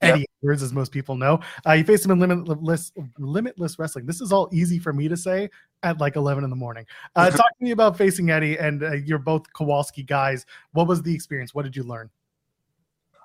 Eddie 0.05 0.21
Yeah. 0.21 0.27
Edwards, 0.43 0.63
as 0.63 0.73
most 0.73 0.93
people 0.93 1.17
know. 1.17 1.41
Uh, 1.67 1.73
you 1.73 1.85
faced 1.85 2.05
him 2.05 2.11
in 2.11 2.21
Limitless 2.21 2.93
Limitless 3.19 3.79
Wrestling. 3.79 4.07
This 4.07 4.21
is 4.21 4.33
all 4.33 4.49
easy 4.53 4.79
for 4.79 4.93
me 4.93 5.09
to 5.09 5.17
say 5.17 5.51
at 5.83 5.99
like 5.99 6.17
11 6.17 6.45
in 6.45 6.51
the 6.51 6.57
morning. 6.57 6.87
Uh, 7.17 7.31
talk 7.31 7.59
to 7.59 7.65
me 7.65 7.71
about 7.71 7.97
facing 7.97 8.31
Eddie, 8.31 8.59
and 8.59 8.83
uh, 8.83 8.93
you're 8.93 9.19
both 9.19 9.51
Kowalski 9.53 10.03
guys. 10.03 10.47
What 10.73 10.87
was 10.87 11.03
the 11.03 11.15
experience? 11.15 11.55
What 11.55 11.63
did 11.65 11.75
you 11.77 11.83
learn? 11.83 12.11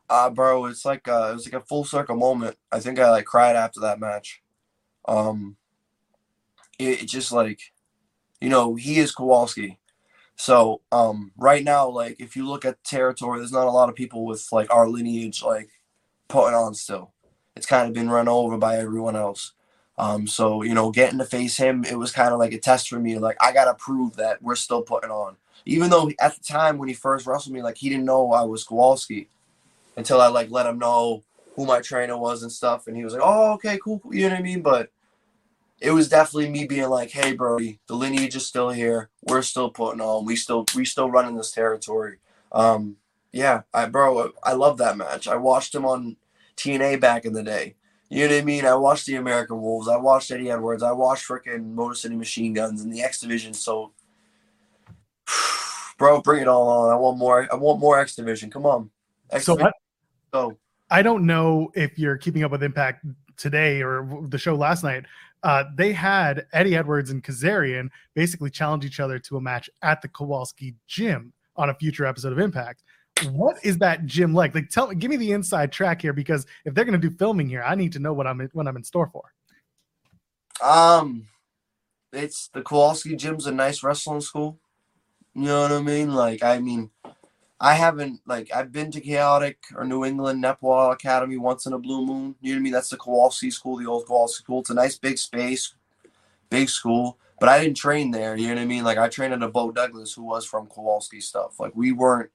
Uh, 0.10 0.30
bro, 0.30 0.66
it's 0.66 0.86
like 0.86 1.08
uh, 1.08 1.30
it 1.32 1.34
was 1.36 1.52
like 1.52 1.62
a 1.62 1.66
full 1.66 1.84
circle 1.86 2.16
moment. 2.16 2.58
I 2.72 2.80
think 2.80 3.00
I 3.00 3.12
like 3.12 3.26
cried 3.26 3.56
after 3.56 3.80
that 3.82 4.00
match. 4.00 4.42
Um, 5.08 5.56
it, 6.80 7.04
it 7.04 7.06
just 7.08 7.32
like, 7.32 7.60
you 8.42 8.50
know, 8.50 8.76
he 8.76 8.98
is 8.98 9.14
Kowalski. 9.14 9.78
So 10.36 10.82
um, 10.92 11.32
right 11.38 11.64
now, 11.64 11.90
like 11.90 12.16
if 12.20 12.36
you 12.36 12.48
look 12.48 12.64
at 12.66 12.84
territory, 12.84 13.40
there's 13.40 13.52
not 13.52 13.68
a 13.68 13.72
lot 13.72 13.90
of 13.90 13.96
people 13.96 14.26
with 14.26 14.48
like 14.52 14.74
our 14.74 14.88
lineage 14.88 15.44
like 15.44 15.70
putting 16.30 16.56
on 16.56 16.74
still. 16.74 17.12
It's 17.56 17.66
kind 17.66 17.88
of 17.88 17.94
been 17.94 18.10
run 18.10 18.30
over 18.30 18.58
by 18.58 18.78
everyone 18.78 19.18
else. 19.18 19.52
Um, 19.98 20.28
so 20.28 20.64
you 20.64 20.74
know, 20.74 20.92
getting 20.92 21.20
to 21.20 21.26
face 21.26 21.58
him, 21.58 21.84
it 21.84 21.98
was 21.98 22.14
kind 22.14 22.32
of 22.32 22.40
like 22.40 22.54
a 22.54 22.58
test 22.58 22.88
for 22.88 23.00
me. 23.00 23.20
Like 23.20 23.36
I 23.42 23.52
gotta 23.52 23.74
prove 23.74 24.16
that 24.16 24.42
we're 24.42 24.56
still 24.56 24.82
putting 24.82 25.12
on, 25.12 25.36
even 25.66 25.90
though 25.90 26.10
at 26.22 26.36
the 26.36 26.44
time 26.44 26.78
when 26.78 26.88
he 26.88 26.94
first 26.96 27.28
wrestled 27.28 27.54
me, 27.54 27.62
like 27.62 27.78
he 27.78 27.90
didn't 27.90 28.06
know 28.06 28.32
I 28.32 28.44
was 28.44 28.64
Kowalski 28.64 29.28
until 29.98 30.22
I 30.22 30.28
like 30.28 30.50
let 30.50 30.68
him 30.68 30.80
know 30.80 31.24
who 31.56 31.66
my 31.66 31.82
trainer 31.82 32.18
was 32.18 32.44
and 32.44 32.52
stuff, 32.52 32.88
and 32.88 32.96
he 32.96 33.04
was 33.04 33.14
like, 33.14 33.22
"Oh, 33.26 33.54
okay, 33.54 33.78
cool." 33.84 34.00
cool," 34.00 34.16
You 34.16 34.30
know 34.30 34.36
what 34.36 34.40
I 34.40 34.44
mean? 34.44 34.62
But 34.62 34.90
it 35.82 35.92
was 35.92 36.08
definitely 36.08 36.50
me 36.50 36.66
being 36.66 36.90
like, 36.90 37.12
"Hey, 37.12 37.34
Brody, 37.34 37.80
the 37.88 37.96
lineage 37.96 38.38
is 38.38 38.46
still 38.46 38.70
here. 38.70 39.10
We're 39.24 39.42
still 39.42 39.70
putting 39.70 40.00
on. 40.00 40.24
We 40.24 40.38
still 40.38 40.66
we 40.76 40.86
still 40.86 41.12
running 41.12 41.36
this 41.36 41.52
territory." 41.52 42.20
Um, 42.54 42.96
yeah, 43.34 43.64
I 43.74 43.86
bro, 43.88 44.32
I 44.44 44.54
love 44.54 44.78
that 44.78 44.96
match. 44.98 45.28
I 45.28 45.36
watched 45.36 45.76
him 45.76 45.86
on 45.86 46.16
TNA 46.60 47.00
back 47.00 47.26
in 47.26 47.34
the 47.34 47.44
day. 47.44 47.76
You 48.10 48.28
know 48.28 48.34
what 48.34 48.42
I 48.42 48.46
mean? 48.46 48.66
I 48.66 48.76
watched 48.76 49.06
the 49.06 49.16
American 49.16 49.62
Wolves. 49.62 49.88
I 49.88 49.96
watched 49.98 50.32
Eddie 50.32 50.50
Edwards. 50.50 50.82
I 50.82 50.92
watched 50.92 51.28
freaking 51.28 51.74
Motor 51.74 51.94
City 51.94 52.16
Machine 52.16 52.54
Guns 52.54 52.82
and 52.82 52.92
the 52.92 53.04
X 53.04 53.20
Division. 53.20 53.54
So, 53.54 53.92
bro, 55.98 56.22
bring 56.22 56.42
it 56.42 56.48
all 56.48 56.68
on. 56.68 56.92
I 56.92 56.96
want 56.96 57.18
more. 57.20 57.48
I 57.52 57.56
want 57.56 57.80
more 57.80 58.00
X 58.00 58.16
Division. 58.16 58.50
Come 58.50 58.66
on, 58.66 58.90
X 59.30 59.46
So 59.46 59.54
Division. 59.54 59.74
I, 60.34 60.38
Go. 60.38 60.58
I 60.90 61.02
don't 61.02 61.26
know 61.26 61.72
if 61.76 62.00
you're 62.00 62.18
keeping 62.18 62.44
up 62.44 62.52
with 62.52 62.64
Impact 62.64 63.06
today 63.38 63.82
or 63.82 64.26
the 64.28 64.38
show 64.38 64.56
last 64.56 64.84
night. 64.84 65.06
Uh, 65.44 65.66
they 65.76 65.94
had 65.94 66.48
Eddie 66.52 66.76
Edwards 66.76 67.12
and 67.12 67.24
Kazarian 67.24 67.90
basically 68.14 68.50
challenge 68.50 68.86
each 68.86 69.00
other 69.00 69.20
to 69.20 69.38
a 69.38 69.42
match 69.42 69.70
at 69.82 70.02
the 70.02 70.08
Kowalski 70.08 70.76
gym 70.88 71.32
on 71.56 71.70
a 71.70 71.74
future 71.76 72.06
episode 72.06 72.34
of 72.34 72.40
Impact. 72.40 72.84
What 73.32 73.58
is 73.64 73.78
that 73.80 74.06
gym 74.06 74.34
like? 74.34 74.56
Like, 74.56 74.70
tell 74.70 74.88
me, 74.88 74.96
give 74.96 75.10
me 75.10 75.18
the 75.18 75.32
inside 75.32 75.72
track 75.72 76.02
here 76.02 76.14
because 76.14 76.46
if 76.66 76.74
they're 76.74 76.86
going 76.86 77.00
to 77.00 77.10
do 77.10 77.16
filming 77.16 77.48
here, 77.48 77.64
I 77.64 77.76
need 77.76 77.94
to 77.94 78.00
know 78.00 78.14
what 78.14 78.28
I'm 78.28 78.50
what 78.54 78.68
I'm 78.68 78.78
in 78.78 78.84
store 78.84 79.10
for. 79.12 79.34
Um, 80.62 81.28
it's 82.12 82.50
the 82.54 82.62
Kowalski 82.62 83.16
Gym's 83.16 83.46
a 83.46 83.52
nice 83.52 83.84
wrestling 83.84 84.22
school. 84.22 84.60
You 85.36 85.44
know 85.44 85.62
what 85.62 85.72
I 85.72 85.82
mean? 85.82 86.14
Like, 86.14 86.44
I 86.44 86.60
mean, 86.60 86.90
I 87.60 87.74
haven't 87.74 88.22
like 88.26 88.54
I've 88.54 88.72
been 88.72 88.92
to 88.92 89.02
Chaotic 89.02 89.58
or 89.76 89.84
New 89.84 90.06
England 90.06 90.42
Nepal 90.42 90.92
Academy 90.92 91.38
once 91.38 91.66
in 91.66 91.74
a 91.74 91.80
blue 91.80 92.06
moon. 92.06 92.36
You 92.42 92.52
know 92.52 92.56
what 92.56 92.60
I 92.60 92.64
mean? 92.64 92.74
That's 92.74 92.90
the 92.90 92.98
Kowalski 92.98 93.52
school, 93.52 93.78
the 93.78 93.86
old 93.86 94.08
Kowalski 94.08 94.44
school. 94.44 94.62
It's 94.62 94.70
a 94.70 94.76
nice 94.76 94.98
big 94.98 95.18
space, 95.18 95.76
big 96.50 96.70
school. 96.70 97.18
But 97.40 97.50
I 97.50 97.62
didn't 97.64 97.78
train 97.78 98.12
there. 98.12 98.36
You 98.36 98.48
know 98.48 98.56
what 98.56 98.62
I 98.62 98.66
mean? 98.66 98.84
Like 98.84 98.98
I 98.98 99.08
trained 99.08 99.34
under 99.34 99.48
Bo 99.50 99.72
Douglas, 99.72 100.14
who 100.14 100.24
was 100.24 100.46
from 100.46 100.68
Kowalski 100.68 101.22
stuff. 101.22 101.60
Like 101.60 101.76
we 101.76 101.92
weren't 101.92 102.32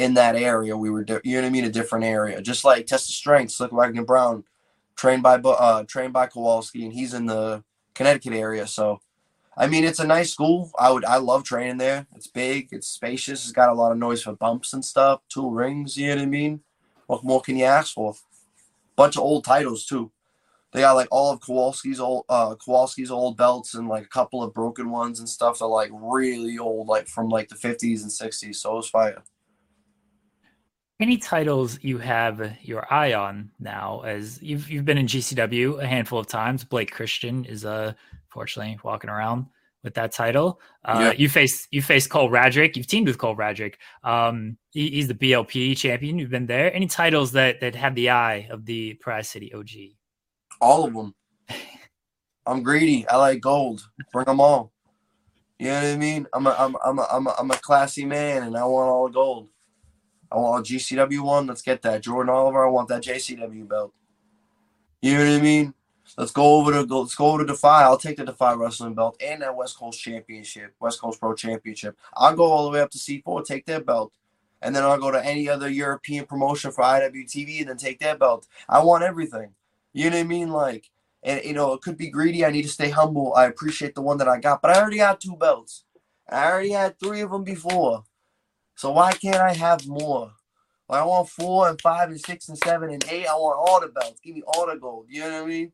in 0.00 0.14
that 0.14 0.34
area. 0.34 0.76
We 0.76 0.90
were, 0.90 1.04
di- 1.04 1.20
you 1.24 1.36
know 1.36 1.42
what 1.42 1.48
I 1.48 1.50
mean? 1.50 1.64
A 1.64 1.70
different 1.70 2.06
area. 2.06 2.40
Just 2.40 2.64
like 2.64 2.86
Test 2.86 3.10
of 3.10 3.14
Strength, 3.14 3.52
Slick 3.52 3.72
Wagner 3.72 4.04
Brown, 4.04 4.44
trained 4.96 5.22
by 5.22 5.34
uh 5.36 5.84
trained 5.84 6.14
by 6.14 6.26
Kowalski, 6.26 6.84
and 6.84 6.92
he's 6.92 7.14
in 7.14 7.26
the 7.26 7.62
Connecticut 7.94 8.32
area. 8.32 8.66
So, 8.66 9.00
I 9.56 9.66
mean, 9.66 9.84
it's 9.84 10.00
a 10.00 10.06
nice 10.06 10.32
school. 10.32 10.70
I 10.78 10.90
would, 10.90 11.04
I 11.04 11.18
love 11.18 11.44
training 11.44 11.78
there. 11.78 12.06
It's 12.16 12.26
big, 12.26 12.68
it's 12.72 12.88
spacious, 12.88 13.44
it's 13.44 13.52
got 13.52 13.68
a 13.68 13.74
lot 13.74 13.92
of 13.92 13.98
noise 13.98 14.22
for 14.22 14.32
bumps 14.34 14.72
and 14.72 14.84
stuff. 14.84 15.20
Two 15.28 15.50
rings, 15.50 15.96
you 15.96 16.08
know 16.08 16.16
what 16.16 16.22
I 16.22 16.26
mean? 16.26 16.60
What 17.06 17.24
more 17.24 17.42
can 17.42 17.56
you 17.56 17.66
ask 17.66 17.94
for? 17.94 18.14
Bunch 18.96 19.16
of 19.16 19.22
old 19.22 19.44
titles 19.44 19.84
too. 19.84 20.12
They 20.72 20.80
got 20.80 20.92
like 21.00 21.08
all 21.10 21.32
of 21.32 21.40
Kowalski's 21.40 22.00
old, 22.00 22.24
uh, 22.28 22.54
Kowalski's 22.54 23.10
old 23.10 23.36
belts 23.36 23.74
and 23.74 23.88
like 23.88 24.04
a 24.04 24.08
couple 24.18 24.42
of 24.42 24.54
broken 24.54 24.90
ones 24.90 25.18
and 25.18 25.28
stuff. 25.28 25.58
They're 25.58 25.68
like 25.68 25.90
really 25.92 26.58
old, 26.58 26.86
like 26.86 27.08
from 27.08 27.28
like 27.28 27.48
the 27.48 27.56
fifties 27.56 28.02
and 28.02 28.12
sixties. 28.12 28.60
So 28.60 28.72
it 28.72 28.76
was 28.76 28.88
fire. 28.88 29.22
Any 31.00 31.16
titles 31.16 31.78
you 31.82 31.96
have 31.98 32.58
your 32.60 32.92
eye 32.92 33.14
on 33.14 33.50
now? 33.58 34.02
As 34.02 34.40
you've 34.42 34.68
you've 34.70 34.84
been 34.84 34.98
in 34.98 35.06
GCW 35.06 35.82
a 35.82 35.86
handful 35.86 36.18
of 36.18 36.26
times. 36.26 36.62
Blake 36.62 36.90
Christian 36.92 37.44
is 37.46 37.64
uh 37.64 37.94
fortunately 38.28 38.78
walking 38.84 39.08
around 39.08 39.46
with 39.82 39.94
that 39.94 40.12
title. 40.12 40.60
Uh, 40.84 40.98
Yeah. 41.00 41.12
You 41.12 41.28
face 41.30 41.66
you 41.70 41.80
faced 41.80 42.10
Cole 42.10 42.28
Radrick. 42.28 42.76
You've 42.76 42.86
teamed 42.86 43.08
with 43.08 43.16
Cole 43.16 43.34
Radrick. 43.34 43.76
Um, 44.04 44.58
he- 44.72 44.90
he's 44.90 45.08
the 45.08 45.14
BLP 45.14 45.74
champion. 45.74 46.18
You've 46.18 46.28
been 46.30 46.46
there. 46.46 46.72
Any 46.74 46.86
titles 46.86 47.32
that 47.32 47.60
that 47.60 47.74
have 47.76 47.94
the 47.94 48.10
eye 48.10 48.46
of 48.50 48.66
the 48.66 48.94
Prize 48.94 49.26
City 49.28 49.54
OG? 49.54 49.96
All 50.60 50.84
of 50.84 50.92
them. 50.92 51.14
I'm 52.46 52.62
greedy. 52.62 53.08
I 53.08 53.16
like 53.16 53.40
gold. 53.40 53.88
Bring 54.12 54.26
them 54.26 54.40
all. 54.40 54.70
You 55.58 55.68
know 55.68 55.74
what 55.76 55.84
I 55.84 55.96
mean? 55.96 56.26
I'm 56.34 56.46
a, 56.46 56.56
I'm, 56.58 56.76
I'm, 56.84 56.98
a, 56.98 57.06
I'm, 57.10 57.26
a, 57.26 57.34
I'm 57.38 57.50
a 57.50 57.56
classy 57.56 58.04
man, 58.06 58.44
and 58.44 58.56
I 58.56 58.64
want 58.64 58.88
all 58.88 59.06
the 59.08 59.12
gold. 59.12 59.48
I 60.30 60.36
want 60.36 60.68
a 60.68 60.72
GCW 60.72 61.20
one. 61.20 61.46
Let's 61.46 61.62
get 61.62 61.82
that. 61.82 62.02
Jordan 62.02 62.32
Oliver. 62.32 62.66
I 62.66 62.70
want 62.70 62.88
that 62.88 63.02
JCW 63.02 63.68
belt. 63.68 63.92
You 65.02 65.14
know 65.16 65.24
what 65.24 65.38
I 65.38 65.40
mean? 65.40 65.74
Let's 66.16 66.32
go 66.32 66.56
over 66.56 66.72
to 66.72 66.86
go. 66.86 67.02
Let's 67.02 67.14
go 67.14 67.26
over 67.26 67.44
to 67.44 67.52
Defy. 67.52 67.82
I'll 67.82 67.96
take 67.96 68.16
the 68.16 68.24
Defy 68.24 68.54
Wrestling 68.54 68.94
belt 68.94 69.16
and 69.24 69.42
that 69.42 69.56
West 69.56 69.78
Coast 69.78 70.00
Championship, 70.00 70.74
West 70.80 71.00
Coast 71.00 71.20
Pro 71.20 71.34
Championship. 71.34 71.96
I'll 72.14 72.34
go 72.34 72.44
all 72.44 72.64
the 72.64 72.70
way 72.70 72.80
up 72.80 72.90
to 72.90 72.98
C4, 72.98 73.44
take 73.44 73.64
their 73.64 73.80
belt, 73.80 74.12
and 74.60 74.74
then 74.74 74.82
I'll 74.82 74.98
go 74.98 75.10
to 75.10 75.24
any 75.24 75.48
other 75.48 75.68
European 75.68 76.26
promotion 76.26 76.72
for 76.72 76.82
IWTV 76.82 77.60
and 77.60 77.68
then 77.68 77.76
take 77.76 78.00
their 78.00 78.16
belt. 78.16 78.46
I 78.68 78.82
want 78.82 79.04
everything. 79.04 79.54
You 79.92 80.10
know 80.10 80.16
what 80.16 80.24
I 80.24 80.28
mean? 80.28 80.50
Like, 80.50 80.90
and 81.22 81.42
you 81.44 81.52
know, 81.52 81.72
it 81.72 81.82
could 81.82 81.96
be 81.96 82.10
greedy. 82.10 82.44
I 82.44 82.50
need 82.50 82.62
to 82.62 82.68
stay 82.68 82.90
humble. 82.90 83.34
I 83.34 83.46
appreciate 83.46 83.94
the 83.94 84.02
one 84.02 84.18
that 84.18 84.28
I 84.28 84.40
got, 84.40 84.62
but 84.62 84.70
I 84.70 84.80
already 84.80 84.98
got 84.98 85.20
two 85.20 85.36
belts. 85.36 85.84
I 86.28 86.50
already 86.50 86.70
had 86.70 86.98
three 86.98 87.20
of 87.20 87.30
them 87.30 87.44
before. 87.44 88.04
So 88.80 88.92
why 88.92 89.12
can't 89.12 89.36
I 89.36 89.52
have 89.52 89.86
more? 89.86 90.32
Like, 90.88 91.02
I 91.02 91.04
want 91.04 91.28
four 91.28 91.68
and 91.68 91.78
five 91.82 92.08
and 92.08 92.18
six 92.18 92.48
and 92.48 92.56
seven 92.56 92.88
and 92.88 93.04
eight. 93.10 93.26
I 93.26 93.34
want 93.34 93.58
all 93.58 93.78
the 93.78 93.88
belts. 93.88 94.18
Give 94.24 94.34
me 94.34 94.42
all 94.46 94.66
the 94.66 94.76
gold. 94.76 95.04
You 95.06 95.20
know 95.20 95.34
what 95.34 95.42
I 95.42 95.46
mean? 95.46 95.72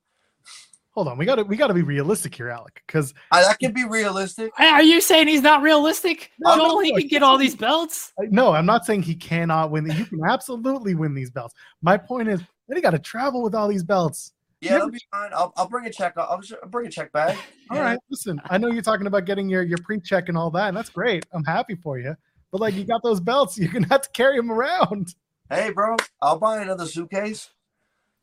Hold 0.90 1.06
on, 1.06 1.16
we 1.16 1.24
got 1.24 1.36
to 1.36 1.44
we 1.44 1.56
got 1.56 1.68
to 1.68 1.74
be 1.74 1.82
realistic 1.82 2.34
here, 2.34 2.48
Alec, 2.48 2.82
because 2.84 3.14
I, 3.30 3.42
that 3.42 3.60
can 3.60 3.70
be 3.72 3.84
realistic. 3.84 4.50
Are 4.58 4.82
you 4.82 5.00
saying 5.00 5.28
he's 5.28 5.40
not 5.42 5.62
realistic? 5.62 6.32
No, 6.40 6.56
Joel, 6.56 6.66
no, 6.66 6.78
he 6.80 6.98
can 6.98 7.06
get 7.06 7.22
all 7.22 7.38
these 7.38 7.54
belts. 7.54 8.12
Uh, 8.18 8.24
no, 8.28 8.54
I'm 8.54 8.66
not 8.66 8.84
saying 8.84 9.02
he 9.02 9.14
cannot 9.14 9.70
win. 9.70 9.88
You 9.88 10.04
can 10.04 10.22
absolutely 10.28 10.96
win 10.96 11.14
these 11.14 11.30
belts. 11.30 11.54
My 11.82 11.96
point 11.96 12.28
is, 12.28 12.40
then 12.66 12.76
he 12.76 12.82
got 12.82 12.90
to 12.90 12.98
travel 12.98 13.40
with 13.40 13.54
all 13.54 13.68
these 13.68 13.84
belts. 13.84 14.32
Yeah, 14.60 14.72
Yeah. 14.72 14.78
that'll 14.78 14.90
be 14.90 14.98
fine. 15.12 15.30
I'll, 15.32 15.52
I'll 15.56 15.68
bring 15.68 15.86
a 15.86 15.92
check. 15.92 16.14
I'll, 16.16 16.42
I'll 16.60 16.68
bring 16.70 16.88
a 16.88 16.90
check 16.90 17.12
bag. 17.12 17.38
All 17.70 17.78
right, 17.78 18.00
listen, 18.10 18.40
I 18.50 18.58
know 18.58 18.66
you're 18.72 18.82
talking 18.82 19.06
about 19.06 19.26
getting 19.26 19.48
your 19.48 19.62
your 19.62 19.78
pre-check 19.84 20.28
and 20.28 20.36
all 20.36 20.50
that, 20.50 20.66
and 20.68 20.76
that's 20.76 20.90
great. 20.90 21.24
I'm 21.32 21.44
happy 21.44 21.76
for 21.76 22.00
you. 22.00 22.16
But 22.56 22.62
like, 22.62 22.74
you 22.74 22.84
got 22.84 23.02
those 23.02 23.20
belts, 23.20 23.58
you're 23.58 23.70
gonna 23.70 23.86
have 23.88 24.00
to 24.00 24.08
carry 24.10 24.38
them 24.38 24.50
around. 24.50 25.14
Hey, 25.50 25.70
bro, 25.72 25.94
I'll 26.22 26.38
buy 26.38 26.62
another 26.62 26.86
suitcase. 26.86 27.50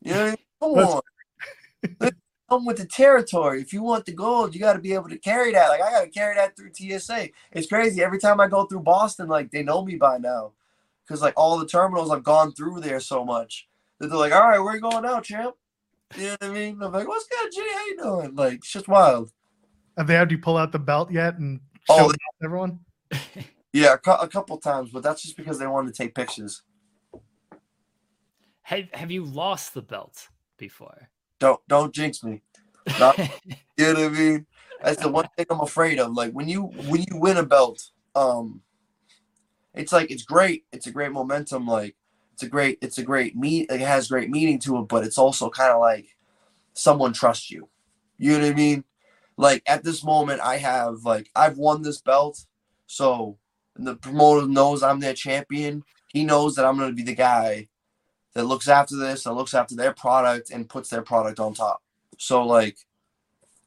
You 0.02 0.12
know, 0.12 0.18
what 0.18 0.26
I 0.26 0.30
mean? 0.30 0.36
come 0.60 0.74
That's- 0.74 0.94
on. 2.02 2.10
come 2.50 2.66
with 2.66 2.78
the 2.78 2.84
territory. 2.86 3.60
If 3.60 3.72
you 3.72 3.82
want 3.84 4.06
the 4.06 4.12
gold, 4.12 4.52
you 4.54 4.60
got 4.60 4.72
to 4.72 4.80
be 4.80 4.92
able 4.92 5.08
to 5.08 5.18
carry 5.18 5.52
that. 5.52 5.68
Like 5.68 5.82
I 5.82 5.90
got 5.92 6.02
to 6.02 6.10
carry 6.10 6.34
that 6.34 6.56
through 6.56 6.72
TSA. 6.74 7.28
It's 7.52 7.68
crazy. 7.68 8.02
Every 8.02 8.18
time 8.18 8.40
I 8.40 8.48
go 8.48 8.64
through 8.64 8.80
Boston, 8.80 9.28
like 9.28 9.52
they 9.52 9.62
know 9.62 9.84
me 9.84 9.94
by 9.94 10.18
now, 10.18 10.50
because 11.06 11.22
like 11.22 11.34
all 11.36 11.56
the 11.58 11.66
terminals 11.66 12.10
I've 12.10 12.24
gone 12.24 12.50
through 12.52 12.80
there 12.80 12.98
so 12.98 13.24
much 13.24 13.68
that 14.00 14.08
they're 14.08 14.18
like, 14.18 14.32
"All 14.32 14.48
right, 14.48 14.58
where 14.58 14.74
you 14.74 14.80
going 14.80 15.02
now, 15.04 15.20
champ?" 15.20 15.54
You 16.16 16.24
know 16.24 16.30
what 16.40 16.42
I 16.42 16.52
mean? 16.52 16.82
I'm 16.82 16.92
like, 16.92 17.06
"What's 17.06 17.28
good, 17.28 17.52
G? 17.52 17.60
How 17.72 17.86
you 17.86 17.96
doing?" 18.02 18.34
Like 18.34 18.54
it's 18.54 18.72
just 18.72 18.88
wild. 18.88 19.30
Have 19.96 20.08
they 20.08 20.14
had 20.14 20.30
you 20.32 20.38
pull 20.38 20.56
out 20.56 20.72
the 20.72 20.78
belt 20.80 21.12
yet 21.12 21.38
and 21.38 21.60
Oh, 21.88 21.98
show 21.98 22.08
they- 22.08 22.46
everyone? 22.46 22.80
Yeah, 23.74 23.94
a, 23.94 23.98
cou- 23.98 24.12
a 24.20 24.28
couple 24.28 24.56
times, 24.58 24.90
but 24.90 25.02
that's 25.02 25.20
just 25.20 25.36
because 25.36 25.58
they 25.58 25.66
wanted 25.66 25.92
to 25.92 26.02
take 26.02 26.14
pictures. 26.14 26.62
Have 28.62 28.84
Have 28.94 29.10
you 29.10 29.24
lost 29.24 29.74
the 29.74 29.82
belt 29.82 30.28
before? 30.56 31.10
Don't 31.40 31.60
don't 31.68 31.92
jinx 31.92 32.22
me. 32.22 32.42
Not- 32.98 33.18
You 33.76 33.92
know 33.92 34.02
what 34.02 34.02
I 34.04 34.08
mean? 34.10 34.46
That's 34.80 35.02
the 35.02 35.08
one 35.08 35.26
thing 35.36 35.46
I'm 35.50 35.60
afraid 35.60 35.98
of. 35.98 36.12
Like 36.12 36.30
when 36.30 36.48
you 36.48 36.66
when 36.88 37.00
you 37.00 37.16
win 37.18 37.36
a 37.36 37.42
belt, 37.42 37.90
um, 38.14 38.60
it's 39.74 39.92
like 39.92 40.12
it's 40.12 40.22
great. 40.22 40.64
It's 40.72 40.86
a 40.86 40.92
great 40.92 41.10
momentum. 41.10 41.66
Like 41.66 41.96
it's 42.32 42.44
a 42.44 42.48
great 42.48 42.78
it's 42.80 42.98
a 42.98 43.02
great 43.02 43.34
meet. 43.34 43.68
It 43.72 43.80
has 43.80 44.06
great 44.06 44.30
meaning 44.30 44.60
to 44.60 44.78
it, 44.78 44.88
but 44.88 45.02
it's 45.02 45.18
also 45.18 45.50
kind 45.50 45.72
of 45.72 45.80
like 45.80 46.06
someone 46.74 47.12
trusts 47.12 47.50
you. 47.50 47.68
You 48.18 48.38
know 48.38 48.44
what 48.44 48.52
I 48.52 48.54
mean? 48.54 48.84
Like 49.36 49.64
at 49.66 49.82
this 49.82 50.04
moment, 50.04 50.40
I 50.40 50.58
have 50.58 51.04
like 51.04 51.28
I've 51.34 51.58
won 51.58 51.82
this 51.82 52.00
belt, 52.00 52.46
so 52.86 53.38
the 53.76 53.96
promoter 53.96 54.46
knows 54.46 54.82
I'm 54.82 55.00
their 55.00 55.14
champion. 55.14 55.84
He 56.08 56.24
knows 56.24 56.54
that 56.54 56.64
I'm 56.64 56.78
gonna 56.78 56.92
be 56.92 57.02
the 57.02 57.14
guy 57.14 57.68
that 58.34 58.44
looks 58.44 58.68
after 58.68 58.96
this, 58.96 59.24
that 59.24 59.32
looks 59.32 59.54
after 59.54 59.74
their 59.74 59.92
product, 59.92 60.50
and 60.50 60.68
puts 60.68 60.90
their 60.90 61.02
product 61.02 61.40
on 61.40 61.54
top. 61.54 61.82
So 62.18 62.44
like, 62.44 62.76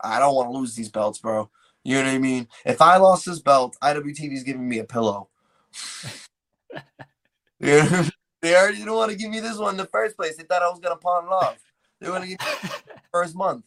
I 0.02 0.20
don't 0.20 0.36
want 0.36 0.52
to 0.52 0.58
lose 0.58 0.76
these 0.76 0.89
belts, 0.89 1.20
bro. 1.20 1.50
You 1.84 1.96
know 1.96 2.04
what 2.04 2.15
I 2.15 2.17
mean? 2.20 2.48
If 2.65 2.82
I 2.82 2.98
lost 2.98 3.26
this 3.26 3.39
belt, 3.39 3.78
IWTV's 3.82 4.43
giving 4.43 4.67
me 4.67 4.80
a 4.80 4.84
pillow. 4.84 5.30
yeah, 7.60 8.10
they 8.41 8.56
already 8.56 8.78
didn't 8.78 8.93
want 8.93 9.12
to 9.12 9.17
give 9.17 9.30
me 9.30 9.39
this 9.39 9.58
one 9.58 9.72
in 9.72 9.78
the 9.78 9.86
first 9.86 10.17
place. 10.17 10.36
They 10.36 10.43
thought 10.43 10.63
I 10.63 10.70
was 10.70 10.80
gonna 10.80 10.98
pawn 10.98 11.26
it 11.26 11.32
off. 11.32 11.60
They 12.00 12.10
want 12.10 12.24
to 12.24 12.30
give 12.30 12.39
me 12.39 12.70
first 13.12 13.36
month. 13.36 13.63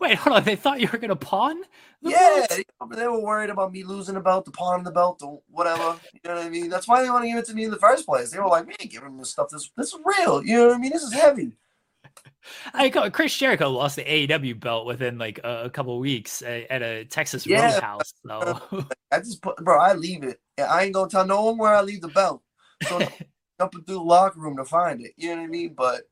Wait, 0.00 0.16
hold 0.16 0.36
on. 0.36 0.44
They 0.44 0.56
thought 0.56 0.80
you 0.80 0.88
were 0.92 0.98
gonna 0.98 1.16
pawn? 1.16 1.62
the 2.02 2.10
Yeah, 2.10 2.46
belt? 2.48 2.96
they, 2.96 3.06
were 3.06 3.20
worried 3.20 3.50
about 3.50 3.72
me 3.72 3.84
losing 3.84 4.14
the 4.14 4.20
belt, 4.20 4.44
the 4.44 4.50
pawn 4.50 4.82
the 4.82 4.90
belt, 4.90 5.22
or 5.22 5.42
whatever. 5.50 5.98
You 6.12 6.20
know 6.24 6.36
what 6.36 6.46
I 6.46 6.48
mean? 6.48 6.68
That's 6.68 6.88
why 6.88 7.02
they 7.02 7.10
want 7.10 7.24
to 7.24 7.28
give 7.28 7.38
it 7.38 7.46
to 7.46 7.54
me 7.54 7.64
in 7.64 7.70
the 7.70 7.76
first 7.78 8.06
place. 8.06 8.30
They 8.30 8.38
were 8.38 8.48
like, 8.48 8.66
"Man, 8.66 8.76
give 8.88 9.02
them 9.02 9.18
this 9.18 9.30
stuff. 9.30 9.48
This 9.50 9.70
this 9.76 9.92
is 9.92 10.00
real." 10.04 10.44
You 10.44 10.56
know 10.56 10.66
what 10.68 10.76
I 10.76 10.78
mean? 10.78 10.92
This 10.92 11.02
is 11.02 11.12
heavy. 11.12 11.52
I 12.74 12.88
go, 12.88 13.10
Chris 13.10 13.36
Jericho 13.36 13.68
lost 13.70 13.96
the 13.96 14.04
AEW 14.04 14.58
belt 14.58 14.86
within 14.86 15.18
like 15.18 15.40
a, 15.44 15.64
a 15.64 15.70
couple 15.70 15.98
weeks 15.98 16.42
at, 16.42 16.70
at 16.70 16.82
a 16.82 17.04
Texas 17.04 17.46
Yeah. 17.46 17.74
Roadhouse. 17.74 18.14
So 18.26 18.60
I 19.12 19.18
just 19.18 19.42
put, 19.42 19.56
bro. 19.58 19.78
I 19.78 19.92
leave 19.94 20.22
it. 20.22 20.40
I 20.58 20.84
ain't 20.84 20.94
gonna 20.94 21.10
tell 21.10 21.26
no 21.26 21.44
one 21.44 21.58
where 21.58 21.74
I 21.74 21.82
leave 21.82 22.00
the 22.00 22.08
belt. 22.08 22.42
So 22.82 23.00
jumping 23.60 23.84
through 23.84 23.96
the 23.96 24.00
locker 24.00 24.40
room 24.40 24.56
to 24.56 24.64
find 24.64 25.02
it. 25.02 25.12
You 25.16 25.30
know 25.30 25.36
what 25.36 25.44
I 25.44 25.48
mean? 25.48 25.74
But 25.76 26.02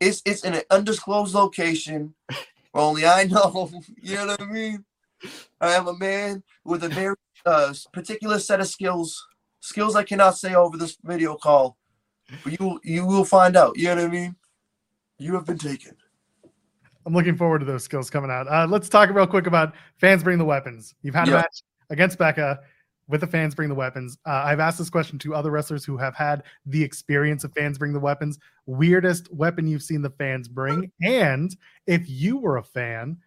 it's 0.00 0.22
it's 0.24 0.44
in 0.44 0.54
an 0.54 0.62
undisclosed 0.70 1.34
location. 1.34 2.14
Where 2.72 2.84
only 2.84 3.06
I 3.06 3.24
know. 3.24 3.70
You 4.02 4.16
know 4.16 4.26
what 4.26 4.42
I 4.42 4.46
mean? 4.46 4.84
I 5.60 5.72
am 5.72 5.86
a 5.86 5.96
man 5.96 6.42
with 6.64 6.82
a 6.84 6.88
very 6.88 7.14
uh, 7.44 7.74
particular 7.92 8.38
set 8.38 8.60
of 8.60 8.66
skills. 8.66 9.26
Skills 9.60 9.94
I 9.94 10.04
cannot 10.04 10.38
say 10.38 10.54
over 10.54 10.76
this 10.76 10.96
video 11.04 11.36
call. 11.36 11.76
But 12.42 12.58
you 12.58 12.80
you 12.82 13.06
will 13.06 13.24
find 13.24 13.56
out. 13.56 13.76
You 13.76 13.88
know 13.88 13.96
what 13.96 14.04
I 14.04 14.08
mean? 14.08 14.36
You 15.18 15.34
have 15.34 15.44
been 15.44 15.58
taken. 15.58 15.96
I'm 17.04 17.14
looking 17.14 17.36
forward 17.36 17.60
to 17.60 17.64
those 17.64 17.84
skills 17.84 18.10
coming 18.10 18.30
out. 18.30 18.46
Uh, 18.48 18.66
let's 18.68 18.88
talk 18.88 19.10
real 19.10 19.26
quick 19.26 19.46
about 19.46 19.74
fans 19.98 20.22
bring 20.22 20.38
the 20.38 20.44
weapons. 20.44 20.94
You've 21.02 21.14
had 21.14 21.28
a 21.28 21.32
match 21.32 21.62
against 21.90 22.18
Becca 22.18 22.60
with 23.10 23.20
the 23.20 23.26
fans 23.26 23.56
bring 23.56 23.68
the 23.68 23.74
weapons. 23.74 24.16
Uh, 24.24 24.42
I've 24.44 24.60
asked 24.60 24.78
this 24.78 24.88
question 24.88 25.18
to 25.18 25.34
other 25.34 25.50
wrestlers 25.50 25.84
who 25.84 25.96
have 25.96 26.14
had 26.14 26.44
the 26.64 26.82
experience 26.82 27.42
of 27.42 27.52
fans 27.52 27.76
bring 27.76 27.92
the 27.92 28.00
weapons. 28.00 28.38
Weirdest 28.66 29.32
weapon 29.34 29.66
you've 29.66 29.82
seen 29.82 30.00
the 30.00 30.10
fans 30.10 30.46
bring, 30.48 30.92
and 31.02 31.54
if 31.86 32.08
you 32.08 32.38
were 32.38 32.56
a 32.56 32.62
fan, 32.62 33.18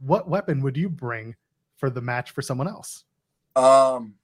what 0.00 0.28
weapon 0.28 0.60
would 0.60 0.76
you 0.76 0.90
bring 0.90 1.34
for 1.76 1.88
the 1.88 2.02
match 2.02 2.32
for 2.32 2.42
someone 2.42 2.68
else? 2.68 3.04
Um, 3.56 4.14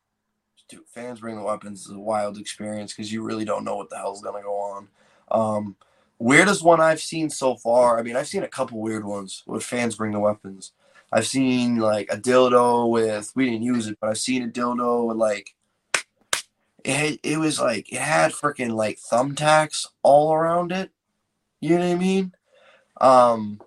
dude, 0.69 0.87
fans 0.87 1.21
bring 1.21 1.37
the 1.37 1.43
weapons 1.43 1.87
is 1.87 1.93
a 1.93 1.99
wild 1.99 2.37
experience 2.37 2.93
because 2.93 3.11
you 3.11 3.23
really 3.23 3.47
don't 3.47 3.65
know 3.65 3.77
what 3.77 3.89
the 3.89 3.97
hell's 3.97 4.23
gonna 4.23 4.43
go 4.43 4.55
on. 4.55 4.89
Um, 5.31 5.77
weirdest 6.19 6.63
one 6.63 6.81
I've 6.81 7.01
seen 7.01 7.31
so 7.31 7.57
far. 7.57 7.99
I 7.99 8.03
mean, 8.03 8.17
I've 8.17 8.29
seen 8.29 8.43
a 8.43 8.49
couple 8.49 8.79
weird 8.79 9.07
ones 9.07 9.43
with 9.47 9.65
fans 9.65 9.97
bring 9.97 10.13
the 10.13 10.21
weapons. 10.21 10.73
I've 11.13 11.27
seen 11.27 11.77
like 11.77 12.09
a 12.11 12.17
dildo 12.17 12.91
with 12.91 13.33
we 13.35 13.47
didn't 13.47 13.63
use 13.63 13.87
it, 13.87 13.99
but 14.01 14.11
I've 14.11 14.19
seen 14.19 14.43
a 14.43 14.49
dildo 14.49 15.09
with 15.09 15.17
like 15.17 15.55
it. 16.85 17.21
It 17.23 17.39
was 17.39 17.61
like 17.61 17.93
it 17.93 18.01
had 18.01 18.33
freaking 18.33 18.73
like 18.73 18.99
thumbtacks 18.99 19.87
all 20.03 20.33
around 20.33 20.73
it. 20.73 20.91
You 21.61 21.79
know 21.79 21.89
what 21.89 21.95
I 21.95 21.99
mean? 21.99 22.33
Um, 23.01 23.61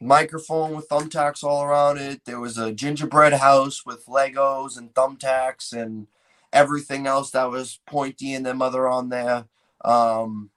microphone 0.00 0.74
with 0.74 0.88
thumbtacks 0.88 1.44
all 1.44 1.62
around 1.62 1.98
it. 1.98 2.24
There 2.24 2.40
was 2.40 2.58
a 2.58 2.72
gingerbread 2.72 3.34
house 3.34 3.84
with 3.86 4.06
Legos 4.06 4.76
and 4.76 4.92
thumbtacks 4.94 5.72
and 5.72 6.08
everything 6.52 7.06
else 7.06 7.30
that 7.30 7.50
was 7.50 7.80
pointy 7.86 8.34
and 8.34 8.44
them 8.44 8.60
other 8.60 8.88
on 8.88 9.08
there. 9.10 9.44
Um, 9.84 10.50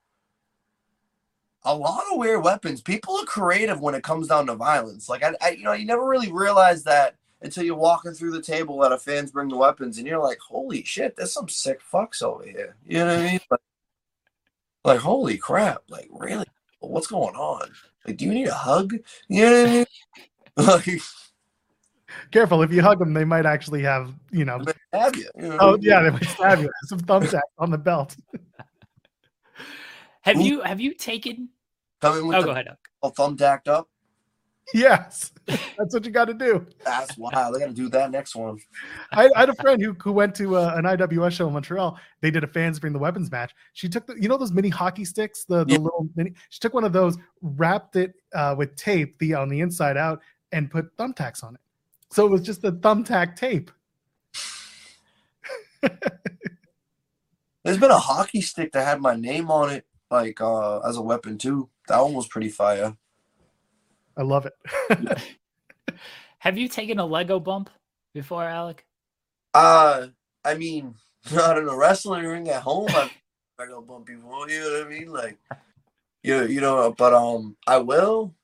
a 1.66 1.76
lot 1.76 2.04
of 2.12 2.18
weird 2.18 2.44
weapons. 2.44 2.82
People 2.82 3.18
are 3.18 3.26
creative 3.26 3.82
when 3.82 3.96
it 3.96 4.04
comes 4.04 4.28
down 4.28 4.48
to 4.48 4.56
violence. 4.56 5.10
Like 5.10 5.24
I, 5.24 5.36
I, 5.42 5.50
you 5.52 5.64
know, 5.64 5.74
you 5.74 5.86
never 5.86 6.08
really 6.08 6.32
realize 6.32 6.84
that 6.84 7.16
until 7.42 7.64
you're 7.64 7.76
walking 7.76 8.14
through 8.14 8.32
the 8.32 8.42
table 8.42 8.84
at 8.86 8.92
a 8.92 8.98
fans 8.98 9.32
bring 9.32 9.50
the 9.50 9.58
weapons, 9.58 9.98
and 9.98 10.08
you're 10.08 10.24
like, 10.24 10.40
"Holy 10.40 10.84
shit, 10.84 11.16
there's 11.16 11.34
some 11.34 11.50
sick 11.50 11.82
fucks 11.82 12.22
over 12.22 12.44
here." 12.44 12.76
You 12.86 13.00
know 13.00 13.08
what 13.08 13.20
I 13.20 13.24
mean? 13.24 13.40
Like, 13.52 13.60
like 14.84 15.00
holy 15.00 15.38
crap! 15.38 15.82
Like 15.90 16.08
really, 16.12 16.46
what's 16.80 17.08
going 17.08 17.36
on? 17.36 17.70
Like, 18.08 18.18
do 18.18 18.26
you 18.26 18.34
need 18.34 18.48
a 18.48 18.54
hug? 18.54 18.94
You 19.28 19.46
know 19.46 19.62
what 19.62 19.70
I 19.70 19.74
mean? 19.74 19.86
like, 20.58 21.02
Careful, 22.32 22.62
if 22.64 22.72
you 22.72 22.82
hug 22.82 23.00
them, 23.00 23.14
they 23.14 23.26
might 23.26 23.46
actually 23.46 23.82
have, 23.84 24.14
you 24.32 24.46
know. 24.46 24.64
they 24.64 24.74
have 24.94 25.16
you. 25.16 25.30
you 25.36 25.50
know? 25.50 25.58
Oh 25.60 25.78
yeah, 25.80 26.02
they 26.04 26.12
might 26.12 26.26
stab 26.26 26.60
you. 26.60 26.70
Some 26.84 27.00
thumbtacks 27.00 27.42
on 27.58 27.72
the 27.72 27.78
belt. 27.78 28.16
have 30.22 30.38
Ooh. 30.38 30.44
you 30.44 30.62
have 30.62 30.80
you 30.80 30.94
taken? 30.94 31.50
Coming 32.06 32.28
with 32.28 32.38
Oh, 32.38 32.42
the 32.42 32.46
go 32.48 32.52
ahead. 32.52 32.66
Doc. 32.66 32.78
all 33.02 33.12
thumbtacked 33.14 33.68
up. 33.68 33.90
Yes, 34.74 35.32
that's 35.46 35.94
what 35.94 36.06
you 36.06 36.12
got 36.12 36.26
to 36.26 36.34
do. 36.34 36.66
That's 36.84 37.16
wild. 37.20 37.54
They 37.54 37.60
got 37.60 37.68
to 37.68 37.74
do 37.74 37.88
that 37.90 38.10
next 38.10 38.36
one. 38.36 38.58
I, 39.12 39.30
I 39.36 39.40
had 39.42 39.50
a 39.50 39.54
friend 39.56 39.80
who, 39.80 39.94
who 40.02 40.12
went 40.12 40.34
to 40.36 40.58
uh, 40.58 40.74
an 40.76 40.86
IWS 40.86 41.34
show 41.34 41.48
in 41.48 41.54
Montreal. 41.54 42.00
They 42.22 42.32
did 42.32 42.44
a 42.44 42.48
fans 42.48 42.80
bring 42.80 42.92
the 42.92 42.98
weapons 42.98 43.30
match. 43.32 43.54
She 43.74 43.88
took 43.88 44.08
the, 44.08 44.16
you 44.20 44.28
know, 44.28 44.38
those 44.38 44.52
mini 44.52 44.70
hockey 44.70 45.06
sticks, 45.06 45.46
the, 45.46 45.66
the 45.66 45.74
Yeah. 45.74 45.78
little 45.80 46.10
mini. 46.16 46.34
She 46.50 46.60
took 46.60 46.74
one 46.74 46.84
of 46.84 46.94
those, 46.94 47.16
wrapped 47.44 47.96
it 47.96 48.16
uh, 48.34 48.56
with 48.58 48.76
tape, 48.76 49.20
the 49.20 49.36
on 49.36 49.50
the 49.50 49.62
inside 49.62 49.98
out, 49.98 50.20
and 50.52 50.72
put 50.72 50.98
thumbtacks 50.98 51.44
on 51.44 51.54
it. 51.54 51.62
So 52.12 52.26
it 52.26 52.32
was 52.32 52.42
just 52.42 52.64
the 52.64 52.72
thumbtack 52.72 53.36
tape. 53.36 53.70
There's 57.64 57.78
been 57.78 57.92
a 57.92 57.98
hockey 58.00 58.42
stick 58.42 58.72
that 58.74 58.86
had 58.86 59.00
my 59.02 59.16
name 59.16 59.50
on 59.52 59.70
it, 59.72 59.86
like 60.12 60.40
uh 60.42 60.80
as 60.80 60.98
a 60.98 61.02
weapon 61.02 61.38
too. 61.38 61.70
That 61.88 62.02
one 62.02 62.14
was 62.14 62.28
pretty 62.28 62.50
fire. 62.50 62.96
I 64.18 64.22
love 64.24 64.46
it. 64.46 65.22
Have 66.40 66.58
you 66.58 66.68
taken 66.68 67.00
a 67.00 67.06
Lego 67.06 67.40
bump 67.40 67.70
before, 68.14 68.44
Alec? 68.44 68.86
Uh, 69.54 70.08
I 70.44 70.56
mean, 70.56 70.96
not 71.34 71.58
in 71.58 71.68
a 71.68 71.76
wrestling 71.76 72.26
ring 72.26 72.50
at 72.50 72.62
home. 72.62 72.90
I've 72.90 73.12
I 73.60 73.68
go 73.68 73.82
bump 73.82 74.06
before. 74.06 74.50
You 74.50 74.60
know 74.60 74.80
what 74.80 74.88
I 74.88 74.90
mean? 74.90 75.12
Like, 75.12 75.38
you 76.24 76.46
you 76.46 76.62
know, 76.62 76.94
but 76.98 77.14
um, 77.14 77.56
I 77.66 77.78
will. 77.78 78.36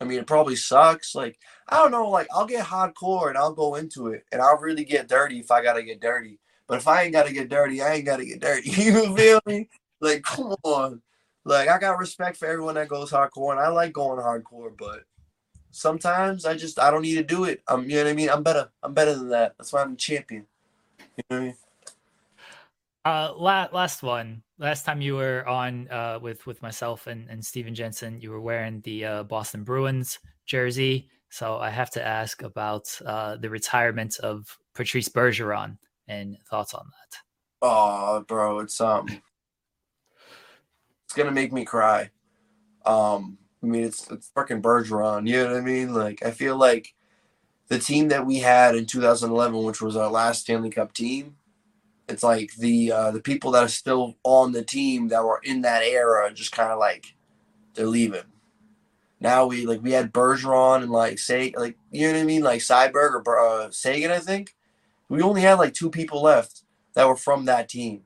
I 0.00 0.04
mean, 0.04 0.20
it 0.20 0.26
probably 0.26 0.56
sucks. 0.56 1.14
Like, 1.14 1.38
I 1.68 1.76
don't 1.76 1.90
know. 1.90 2.08
Like, 2.08 2.28
I'll 2.32 2.46
get 2.46 2.64
hardcore 2.64 3.28
and 3.28 3.36
I'll 3.36 3.52
go 3.52 3.74
into 3.74 4.08
it, 4.08 4.24
and 4.32 4.40
I'll 4.40 4.58
really 4.58 4.84
get 4.84 5.08
dirty 5.08 5.40
if 5.40 5.50
I 5.50 5.62
gotta 5.62 5.82
get 5.82 6.00
dirty. 6.00 6.38
But 6.66 6.78
if 6.78 6.88
I 6.88 7.02
ain't 7.02 7.12
gotta 7.12 7.32
get 7.32 7.48
dirty, 7.48 7.82
I 7.82 7.94
ain't 7.94 8.06
gotta 8.06 8.24
get 8.24 8.40
dirty. 8.40 8.70
You 8.70 9.14
feel 9.14 9.40
me? 9.46 9.68
Like, 10.00 10.22
come 10.22 10.54
on. 10.62 11.02
Like, 11.48 11.68
I 11.68 11.78
got 11.78 11.98
respect 11.98 12.36
for 12.36 12.46
everyone 12.46 12.74
that 12.74 12.88
goes 12.88 13.10
hardcore, 13.10 13.52
and 13.52 13.60
I 13.60 13.68
like 13.68 13.94
going 13.94 14.20
hardcore. 14.20 14.76
But 14.76 15.04
sometimes 15.70 16.44
I 16.44 16.54
just 16.54 16.78
I 16.78 16.90
don't 16.90 17.02
need 17.02 17.14
to 17.14 17.22
do 17.24 17.44
it. 17.44 17.62
I'm, 17.66 17.88
you 17.88 17.96
know 17.96 18.04
what 18.04 18.10
I 18.10 18.12
mean? 18.12 18.28
I'm 18.28 18.42
better. 18.42 18.68
I'm 18.82 18.92
better 18.92 19.14
than 19.14 19.30
that. 19.30 19.54
That's 19.56 19.72
why 19.72 19.80
I'm 19.80 19.92
the 19.92 19.96
champion. 19.96 20.46
You 20.98 21.24
know 21.30 21.36
what 21.36 21.36
I 21.36 21.40
mean? 21.46 21.56
Uh, 23.04 23.32
la- 23.34 23.68
last 23.72 24.02
one. 24.02 24.42
Last 24.58 24.84
time 24.84 25.00
you 25.00 25.16
were 25.16 25.48
on 25.48 25.88
uh, 25.88 26.18
with 26.20 26.46
with 26.46 26.60
myself 26.60 27.06
and, 27.06 27.28
and 27.30 27.42
Steven 27.42 27.74
Jensen, 27.74 28.20
you 28.20 28.30
were 28.30 28.40
wearing 28.40 28.82
the 28.82 29.04
uh, 29.04 29.22
Boston 29.22 29.64
Bruins 29.64 30.18
jersey. 30.44 31.08
So 31.30 31.56
I 31.56 31.70
have 31.70 31.90
to 31.92 32.06
ask 32.06 32.42
about 32.42 32.86
uh, 33.06 33.36
the 33.36 33.48
retirement 33.48 34.18
of 34.18 34.58
Patrice 34.74 35.08
Bergeron 35.08 35.78
and 36.08 36.36
thoughts 36.50 36.74
on 36.74 36.84
that. 36.84 37.18
Oh, 37.62 38.24
bro, 38.28 38.60
it's 38.60 38.80
um, 38.80 39.06
it's 41.08 41.14
gonna 41.14 41.30
make 41.30 41.54
me 41.54 41.64
cry. 41.64 42.10
Um, 42.84 43.38
I 43.62 43.66
mean, 43.66 43.84
it's 43.84 44.10
it's 44.10 44.28
fucking 44.34 44.60
Bergeron. 44.60 45.26
You 45.26 45.38
know 45.38 45.52
what 45.52 45.56
I 45.56 45.60
mean? 45.62 45.94
Like, 45.94 46.22
I 46.22 46.32
feel 46.32 46.54
like 46.58 46.94
the 47.68 47.78
team 47.78 48.08
that 48.08 48.26
we 48.26 48.40
had 48.40 48.76
in 48.76 48.84
2011, 48.84 49.62
which 49.62 49.80
was 49.80 49.96
our 49.96 50.10
last 50.10 50.42
Stanley 50.42 50.68
Cup 50.68 50.92
team, 50.92 51.36
it's 52.10 52.22
like 52.22 52.54
the 52.56 52.92
uh, 52.92 53.10
the 53.10 53.22
people 53.22 53.52
that 53.52 53.64
are 53.64 53.68
still 53.68 54.16
on 54.22 54.52
the 54.52 54.62
team 54.62 55.08
that 55.08 55.24
were 55.24 55.40
in 55.42 55.62
that 55.62 55.82
era 55.82 56.30
just 56.30 56.52
kind 56.52 56.70
of 56.70 56.78
like 56.78 57.14
they're 57.72 57.86
leaving. 57.86 58.24
Now 59.18 59.46
we 59.46 59.64
like 59.64 59.82
we 59.82 59.92
had 59.92 60.12
Bergeron 60.12 60.82
and 60.82 60.92
like 60.92 61.18
say 61.18 61.54
like 61.56 61.78
you 61.90 62.06
know 62.06 62.12
what 62.12 62.20
I 62.20 62.24
mean 62.24 62.42
like 62.42 62.60
Cyberg 62.60 63.22
or 63.26 63.38
uh, 63.38 63.70
Seguin 63.70 64.10
I 64.10 64.18
think 64.18 64.54
we 65.08 65.22
only 65.22 65.40
had 65.40 65.54
like 65.54 65.72
two 65.72 65.88
people 65.90 66.22
left 66.22 66.64
that 66.92 67.08
were 67.08 67.16
from 67.16 67.46
that 67.46 67.70
team. 67.70 68.02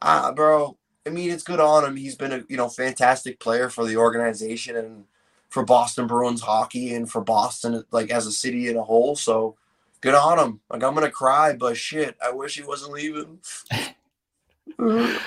Ah, 0.00 0.32
bro. 0.32 0.76
I 1.06 1.10
mean, 1.10 1.30
it's 1.30 1.42
good 1.42 1.60
on 1.60 1.84
him. 1.84 1.96
He's 1.96 2.14
been 2.14 2.32
a 2.32 2.44
you 2.48 2.56
know 2.56 2.68
fantastic 2.68 3.40
player 3.40 3.68
for 3.68 3.84
the 3.84 3.96
organization 3.96 4.76
and 4.76 5.04
for 5.48 5.64
Boston 5.64 6.06
Bruins 6.06 6.40
hockey 6.40 6.94
and 6.94 7.10
for 7.10 7.20
Boston 7.20 7.84
like 7.90 8.10
as 8.10 8.26
a 8.26 8.32
city 8.32 8.68
in 8.68 8.76
a 8.76 8.82
whole. 8.82 9.16
So 9.16 9.56
good 10.00 10.14
on 10.14 10.38
him. 10.38 10.60
Like 10.70 10.82
I'm 10.82 10.94
gonna 10.94 11.10
cry, 11.10 11.54
but 11.54 11.76
shit, 11.76 12.16
I 12.24 12.30
wish 12.30 12.56
he 12.56 12.62
wasn't 12.62 12.92
leaving. 12.92 13.38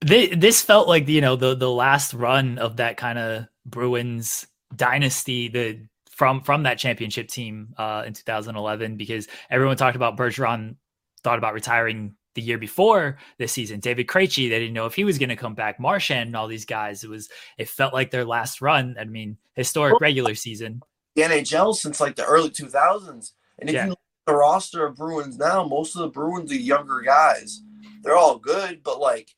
this 0.00 0.62
felt 0.62 0.88
like 0.88 1.08
you 1.08 1.20
know 1.20 1.36
the 1.36 1.54
the 1.54 1.70
last 1.70 2.14
run 2.14 2.58
of 2.58 2.76
that 2.76 2.96
kind 2.96 3.18
of 3.18 3.46
Bruins 3.64 4.46
dynasty. 4.76 5.48
The 5.48 5.80
from 6.10 6.42
from 6.42 6.62
that 6.64 6.78
championship 6.78 7.28
team 7.28 7.74
uh, 7.76 8.04
in 8.06 8.12
2011 8.12 8.96
because 8.96 9.26
everyone 9.50 9.76
talked 9.76 9.96
about 9.96 10.16
Bergeron 10.16 10.76
thought 11.22 11.38
about 11.38 11.54
retiring 11.54 12.14
the 12.34 12.42
year 12.42 12.58
before 12.58 13.18
this 13.38 13.52
season. 13.52 13.80
David 13.80 14.06
Krejci, 14.06 14.48
they 14.48 14.58
didn't 14.58 14.74
know 14.74 14.86
if 14.86 14.94
he 14.94 15.04
was 15.04 15.18
going 15.18 15.28
to 15.28 15.36
come 15.36 15.54
back. 15.54 15.80
Marchand 15.80 16.28
and 16.28 16.36
all 16.36 16.48
these 16.48 16.64
guys. 16.64 17.04
It 17.04 17.10
was 17.10 17.28
it 17.58 17.68
felt 17.68 17.94
like 17.94 18.10
their 18.10 18.24
last 18.24 18.60
run. 18.60 18.96
I 18.98 19.04
mean, 19.04 19.36
historic 19.54 20.00
regular 20.00 20.34
season. 20.34 20.82
The 21.14 21.22
NHL 21.22 21.74
since 21.74 22.00
like 22.00 22.16
the 22.16 22.24
early 22.24 22.50
2000s. 22.50 23.32
And 23.58 23.70
if 23.70 23.74
yeah. 23.74 23.84
you 23.84 23.90
look 23.90 23.98
at 23.98 24.32
the 24.32 24.36
roster 24.36 24.86
of 24.86 24.96
Bruins 24.96 25.38
now, 25.38 25.64
most 25.64 25.94
of 25.94 26.02
the 26.02 26.08
Bruins 26.08 26.50
are 26.52 26.56
younger 26.56 27.00
guys. 27.00 27.62
They're 28.02 28.16
all 28.16 28.38
good, 28.38 28.82
but 28.82 29.00
like 29.00 29.30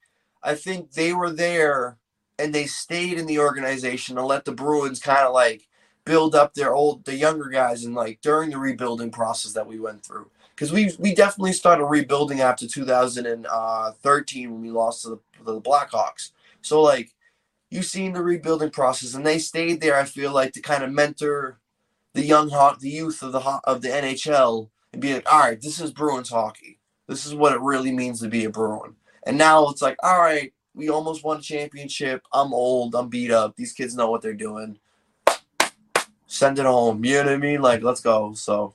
I 0.43 0.55
think 0.55 0.93
they 0.93 1.13
were 1.13 1.31
there 1.31 1.99
and 2.39 2.55
they 2.55 2.67
stayed 2.67 3.19
in 3.19 3.27
the 3.27 3.39
organization 3.39 4.19
and 4.19 4.27
let 4.27 4.45
the 4.45 4.53
Bruins 4.53 5.01
kind 5.01 5.27
of 5.27 5.33
like 5.33 5.67
build 6.05 6.35
up 6.35 6.55
their 6.55 6.75
old 6.75 7.05
the 7.05 7.17
younger 7.17 7.49
guys 7.49 7.85
and 7.85 7.95
like 7.95 8.21
during 8.21 8.51
the 8.51 8.59
rebuilding 8.59 9.11
process 9.11 9.53
that 9.53 9.67
we 9.67 9.79
went 9.79 10.05
through 10.05 10.31
because 10.57 10.73
we 10.73 10.91
we 10.99 11.15
definitely 11.15 11.53
started 11.53 11.85
rebuilding 11.85 12.41
after 12.41 12.67
2013 12.67 14.51
when 14.51 14.63
we 14.63 14.71
lost 14.71 15.03
to 15.03 15.21
the, 15.45 15.53
the 15.53 15.61
Blackhawks. 15.61 16.31
So 16.63 16.83
like 16.83 17.13
you've 17.71 17.85
seen 17.85 18.15
the 18.15 18.23
rebuilding 18.23 18.71
process, 18.71 19.15
and 19.15 19.25
they 19.25 19.39
stayed 19.39 19.81
there. 19.81 19.97
I 19.97 20.05
feel 20.05 20.33
like 20.33 20.53
to 20.55 20.61
kind 20.61 20.83
of 20.83 20.93
mentor 20.93 21.61
the 22.15 22.25
young 22.25 22.49
hawk, 22.49 22.81
the 22.81 22.89
youth 22.89 23.23
of 23.23 23.33
the 23.33 23.41
of 23.65 23.83
the 23.83 23.89
NHL, 23.89 24.71
and 24.93 25.03
be 25.03 25.15
like, 25.15 25.31
all 25.33 25.41
right, 25.41 25.61
this 25.61 25.79
is 25.79 25.93
Bruins 25.93 26.31
hockey. 26.31 26.79
This 27.07 27.27
is 27.27 27.35
what 27.35 27.53
it 27.53 27.61
really 27.61 27.93
means 27.93 28.21
to 28.21 28.29
be 28.29 28.45
a 28.45 28.51
Bruin. 28.51 28.97
And 29.27 29.37
now 29.37 29.69
it's 29.69 29.83
like, 29.83 29.97
all 30.03 30.21
right, 30.21 30.53
we 30.75 30.89
almost 30.89 31.23
won 31.23 31.39
a 31.39 31.43
championship. 31.43 32.23
I'm 32.33 32.53
old. 32.55 32.95
I'm 32.95 33.09
beat 33.09 33.31
up. 33.31 33.57
These 33.57 33.73
kids 33.73 33.95
know 33.95 34.11
what 34.11 34.23
they're 34.23 34.35
doing. 34.35 34.79
Send 36.27 36.59
it 36.59 36.67
home. 36.67 37.05
You 37.05 37.15
know 37.15 37.25
what 37.25 37.33
I 37.35 37.37
mean? 37.37 37.63
Like, 37.63 37.83
let's 37.83 38.01
go. 38.01 38.35
So 38.35 38.75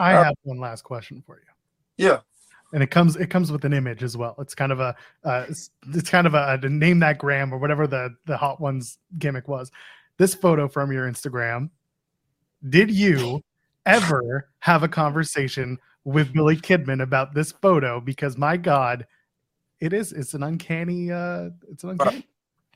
I 0.00 0.14
uh, 0.14 0.24
have 0.24 0.34
one 0.42 0.58
last 0.58 0.82
question 0.82 1.22
for 1.24 1.36
you. 1.36 2.06
Yeah. 2.06 2.20
And 2.72 2.82
it 2.82 2.90
comes 2.90 3.16
it 3.16 3.28
comes 3.28 3.52
with 3.52 3.64
an 3.64 3.72
image 3.72 4.02
as 4.02 4.16
well. 4.16 4.34
It's 4.38 4.54
kind 4.54 4.72
of 4.72 4.80
a 4.80 4.96
uh, 5.24 5.44
it's, 5.48 5.70
it's 5.92 6.08
kind 6.08 6.26
of 6.26 6.34
a, 6.34 6.58
a 6.62 6.68
name 6.68 7.00
that 7.00 7.18
gram 7.18 7.52
or 7.52 7.58
whatever 7.58 7.86
the 7.86 8.14
the 8.26 8.36
hot 8.36 8.60
ones 8.60 8.98
gimmick 9.18 9.48
was. 9.48 9.70
This 10.16 10.34
photo 10.34 10.68
from 10.68 10.90
your 10.90 11.10
Instagram. 11.10 11.70
Did 12.68 12.90
you 12.90 13.42
ever 13.86 14.48
have 14.60 14.82
a 14.82 14.88
conversation 14.88 15.78
with 16.04 16.32
Billy 16.32 16.56
Kidman 16.56 17.02
about 17.02 17.34
this 17.34 17.52
photo? 17.52 18.00
Because 18.00 18.38
my 18.38 18.56
God, 18.56 19.06
it 19.80 19.92
is 19.92 20.12
it's 20.12 20.34
an 20.34 20.44
uncanny 20.44 21.10
uh 21.10 21.50
it's 21.70 21.84
an 21.84 21.90
uncanny. 21.90 22.26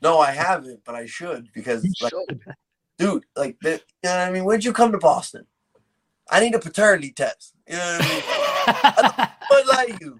No, 0.01 0.19
I 0.19 0.31
haven't, 0.31 0.81
but 0.85 0.93
I 0.93 1.05
should 1.05 1.49
because 1.53 1.83
like, 2.01 2.11
should. 2.11 2.41
dude, 2.97 3.25
like 3.35 3.55
you 3.63 3.71
know 3.71 3.79
what 4.03 4.11
I 4.11 4.31
mean. 4.31 4.43
When'd 4.43 4.65
you 4.65 4.73
come 4.73 4.91
to 4.91 4.97
Boston? 4.97 5.47
I 6.29 6.39
need 6.39 6.55
a 6.55 6.59
paternity 6.59 7.11
test. 7.11 7.53
You 7.67 7.75
know 7.75 7.97
what 7.99 8.05
I 8.05 8.09
mean? 8.09 8.23
I 8.67 9.31
don't 9.49 9.67
like 9.67 10.01
you. 10.01 10.19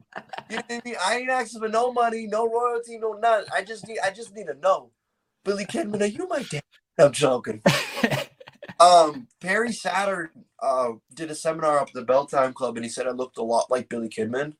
You 0.50 0.56
know 0.58 0.63
what 0.68 0.72
I 0.72 0.82
mean? 0.86 0.96
I 1.04 1.15
ain't 1.18 1.30
asking 1.30 1.62
for 1.62 1.70
no 1.70 1.91
money, 1.91 2.28
no 2.28 2.48
royalty, 2.48 2.98
no 2.98 3.13
none. 3.13 3.46
I 3.54 3.63
just 3.63 3.88
need 3.88 4.00
I 4.04 4.12
just 4.12 4.36
need 4.36 4.48
to 4.48 4.56
know. 4.56 4.91
Billy 5.44 5.65
Kidman, 5.65 6.02
are 6.02 6.06
you 6.06 6.28
my 6.28 6.44
dad? 6.44 6.63
I'm 6.98 7.12
joking. 7.12 7.62
um, 8.80 9.28
Perry 9.41 9.72
Saturn 9.74 10.30
uh, 10.60 10.94
did 11.13 11.30
a 11.30 11.36
seminar 11.36 11.80
up 11.80 11.89
at 11.89 11.94
the 11.94 12.02
Bell 12.02 12.26
Time 12.26 12.54
Club, 12.54 12.78
and 12.78 12.86
he 12.86 12.89
said 12.89 13.08
I 13.08 13.12
looked 13.12 13.38
a 13.38 13.44
lot 13.44 13.70
like 13.70 13.89
Billy 13.89 14.10
Kidman. 14.10 14.54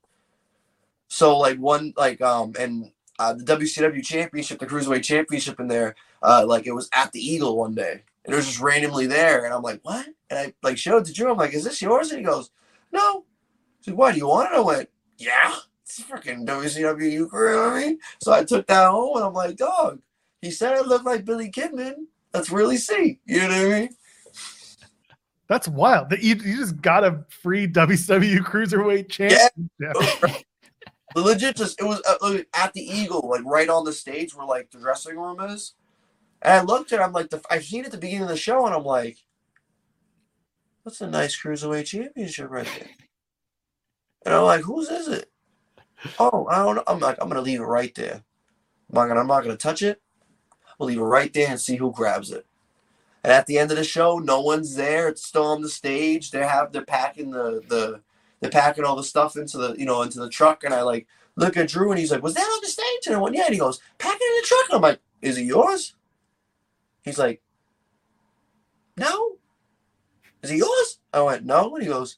So 1.08 1.38
like 1.38 1.58
one 1.58 1.93
like 1.95 2.21
um 2.21 2.53
and 2.60 2.91
uh, 3.17 3.34
the 3.34 3.43
WCW 3.43 4.03
championship, 4.03 4.60
the 4.60 4.65
cruiserweight 4.65 5.03
championship 5.03 5.60
in 5.60 5.67
there, 5.67 5.95
uh, 6.21 6.45
like 6.45 6.67
it 6.67 6.73
was 6.73 6.89
at 6.93 7.12
the 7.13 7.19
Eagle 7.19 7.58
one 7.58 7.73
day 7.73 8.03
and 8.25 8.33
it 8.33 8.38
was 8.38 8.47
just 8.47 8.59
randomly 8.59 9.05
there. 9.05 9.45
And 9.45 9.53
I'm 9.53 9.61
like, 9.61 9.79
what? 9.83 10.07
And 10.29 10.39
I 10.39 10.53
like 10.63 10.77
showed 10.77 11.03
it 11.03 11.05
to 11.05 11.13
Drew. 11.13 11.31
I'm 11.31 11.38
like, 11.38 11.53
is 11.53 11.63
this 11.63 11.81
yours? 11.81 12.09
And 12.09 12.19
he 12.19 12.25
goes, 12.25 12.49
no. 12.91 13.23
He's 13.79 13.89
like, 13.89 13.97
why 13.97 14.11
do 14.11 14.17
you 14.17 14.27
want 14.27 14.51
it? 14.51 14.57
I 14.57 14.59
went, 14.61 14.89
yeah, 15.17 15.55
it's 15.83 16.01
freaking 16.01 16.45
WCW. 16.45 17.11
You 17.11 17.29
know 17.31 17.67
what 17.67 17.73
I 17.73 17.79
mean? 17.79 17.99
So 18.21 18.33
I 18.33 18.43
took 18.43 18.65
that 18.67 18.89
home 18.89 19.17
and 19.17 19.25
I'm 19.25 19.33
like, 19.33 19.57
dog. 19.57 20.01
He 20.41 20.51
said 20.51 20.73
I 20.73 20.81
look 20.81 21.03
like 21.03 21.25
Billy 21.25 21.49
Kidman. 21.49 22.05
Let's 22.33 22.51
really 22.51 22.77
see. 22.77 23.19
You 23.25 23.39
know 23.41 23.47
what 23.47 23.73
I 23.73 23.79
mean? 23.79 23.89
That's 25.47 25.67
wild. 25.67 26.09
That 26.09 26.21
you, 26.23 26.35
you 26.35 26.57
just 26.57 26.81
got 26.81 27.03
a 27.03 27.23
free 27.29 27.67
WCW 27.67 28.39
Cruiserweight 28.39 29.09
championship. 29.09 29.51
Yeah. 31.15 31.21
Legit, 31.21 31.55
just 31.55 31.79
it 31.79 31.85
was 31.85 32.01
uh, 32.05 32.39
at 32.53 32.73
the 32.73 32.81
Eagle, 32.81 33.29
like 33.29 33.45
right 33.45 33.69
on 33.69 33.85
the 33.85 33.93
stage 33.93 34.35
where 34.35 34.45
like 34.45 34.69
the 34.69 34.79
dressing 34.79 35.15
room 35.15 35.39
is. 35.39 35.73
And 36.45 36.53
I 36.53 36.62
looked 36.62 36.93
at 36.93 36.99
it, 36.99 37.03
I'm 37.03 37.12
like, 37.12 37.31
the, 37.31 37.41
I've 37.49 37.65
seen 37.65 37.81
it 37.81 37.88
at 37.88 37.91
the 37.91 37.97
beginning 37.97 38.25
of 38.25 38.29
the 38.29 38.38
show, 38.38 38.67
and 38.67 38.75
I'm 38.75 38.86
like, 38.86 39.17
that's 40.84 41.01
a 41.01 41.08
nice 41.08 41.36
cruiserweight 41.41 41.88
championship 41.88 42.51
right 42.51 42.67
there. 42.77 42.89
And 44.23 44.36
I'm 44.36 44.43
like, 44.43 44.62
whose 44.62 44.89
is 44.89 45.08
it? 45.08 45.31
Oh, 46.19 46.45
I 46.47 46.58
don't 46.58 46.75
know. 46.75 46.84
I'm 46.86 46.99
like, 46.99 47.17
I'm 47.19 47.29
gonna 47.29 47.41
leave 47.41 47.62
it 47.62 47.65
right 47.65 47.93
there. 47.95 48.21
I'm 48.89 48.93
not 48.93 49.08
gonna, 49.08 49.21
I'm 49.21 49.27
not 49.27 49.41
gonna 49.41 49.58
touch 49.58 49.81
it. 49.81 49.99
We'll 50.77 50.89
leave 50.89 50.99
it 50.99 51.03
right 51.03 51.34
there 51.34 51.49
and 51.49 51.60
see 51.60 51.77
who 51.77 51.91
grabs 51.91 52.29
it. 52.29 52.45
And 53.23 53.34
at 53.34 53.47
the 53.47 53.58
end 53.58 53.71
of 53.71 53.77
the 53.77 53.84
show, 53.84 54.19
no 54.19 54.39
one's 54.39 54.75
there. 54.75 55.08
It's 55.08 55.25
still 55.25 55.45
on 55.45 55.63
the 55.63 55.69
stage. 55.69 56.29
They 56.29 56.45
have 56.45 56.71
they're 56.71 56.86
packing 56.86 57.31
the 57.31 57.63
the 57.67 58.01
they're 58.39 58.51
packing 58.51 58.84
all 58.84 58.95
the 58.95 59.03
stuff 59.03 59.36
into 59.36 59.58
the 59.58 59.73
you 59.79 59.86
know 59.88 60.03
into 60.03 60.19
the 60.19 60.29
truck. 60.29 60.63
And 60.63 60.75
I 60.75 60.84
like 60.84 61.08
look 61.36 61.58
at 61.58 61.69
Drew 61.69 61.89
and 61.89 61.99
he's 61.99 62.12
like, 62.12 62.21
"Was 62.21 62.36
that 62.36 62.41
on 62.41 62.60
the 62.62 62.67
stage?" 62.67 63.08
And 63.08 63.15
I 63.15 63.19
went, 63.19 63.36
"Yeah." 63.36 63.45
And 63.45 63.53
he 63.53 63.60
goes, 63.60 63.79
"Pack 63.97 64.17
it 64.21 64.23
in 64.23 64.41
the 64.41 64.47
truck." 64.47 64.69
And 64.69 64.75
I'm 64.75 64.81
like, 64.84 64.99
"Is 65.23 65.39
it 65.39 65.45
yours?" 65.45 65.94
He's 67.05 67.19
like, 67.19 67.41
No. 68.97 69.37
Is 70.43 70.51
it 70.51 70.57
yours? 70.57 70.99
I 71.13 71.21
went, 71.21 71.45
No. 71.45 71.75
And 71.75 71.83
he 71.83 71.89
goes, 71.89 72.17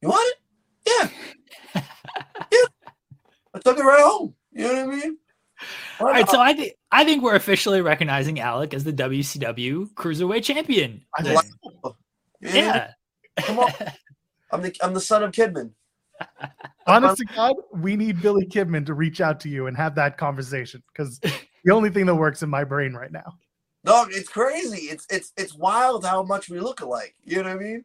You 0.00 0.08
want 0.08 0.34
it? 0.34 1.10
Yeah. 1.74 1.82
yeah. 2.52 2.64
I 3.54 3.58
took 3.60 3.78
it 3.78 3.82
right 3.82 4.02
home. 4.02 4.34
You 4.52 4.64
know 4.64 4.86
what 4.86 4.94
I 4.94 4.96
mean? 4.96 5.18
All 6.00 6.08
right, 6.08 6.28
so 6.28 6.40
I 6.40 6.52
think 6.52 6.74
I 6.90 7.04
think 7.04 7.22
we're 7.22 7.36
officially 7.36 7.80
recognizing 7.80 8.40
Alec 8.40 8.74
as 8.74 8.82
the 8.82 8.92
WCW 8.92 9.92
Cruiserweight 9.94 10.42
Champion. 10.42 11.04
I 11.16 11.22
like 11.22 11.46
yeah. 12.40 12.90
Come 13.38 13.60
on. 13.60 13.70
I'm 14.50 14.62
the 14.62 14.76
I'm 14.82 14.94
the 14.94 15.00
son 15.00 15.22
of 15.22 15.30
Kidman. 15.30 15.70
Honest 16.86 17.18
to 17.18 17.24
God, 17.24 17.56
we 17.72 17.96
need 17.96 18.20
Billy 18.20 18.46
Kidman 18.46 18.84
to 18.86 18.94
reach 18.94 19.20
out 19.20 19.40
to 19.40 19.48
you 19.48 19.66
and 19.66 19.76
have 19.76 19.94
that 19.94 20.18
conversation 20.18 20.82
because 20.92 21.20
the 21.20 21.70
only 21.70 21.90
thing 21.90 22.06
that 22.06 22.14
works 22.14 22.42
in 22.42 22.50
my 22.50 22.64
brain 22.64 22.94
right 22.94 23.12
now. 23.12 23.38
Dog, 23.84 24.10
it's 24.12 24.28
crazy. 24.28 24.86
It's 24.86 25.06
it's 25.10 25.32
it's 25.36 25.54
wild 25.54 26.04
how 26.04 26.22
much 26.22 26.48
we 26.48 26.60
look 26.60 26.80
alike. 26.80 27.14
You 27.24 27.42
know 27.42 27.54
what 27.54 27.60
I 27.60 27.64
mean? 27.64 27.84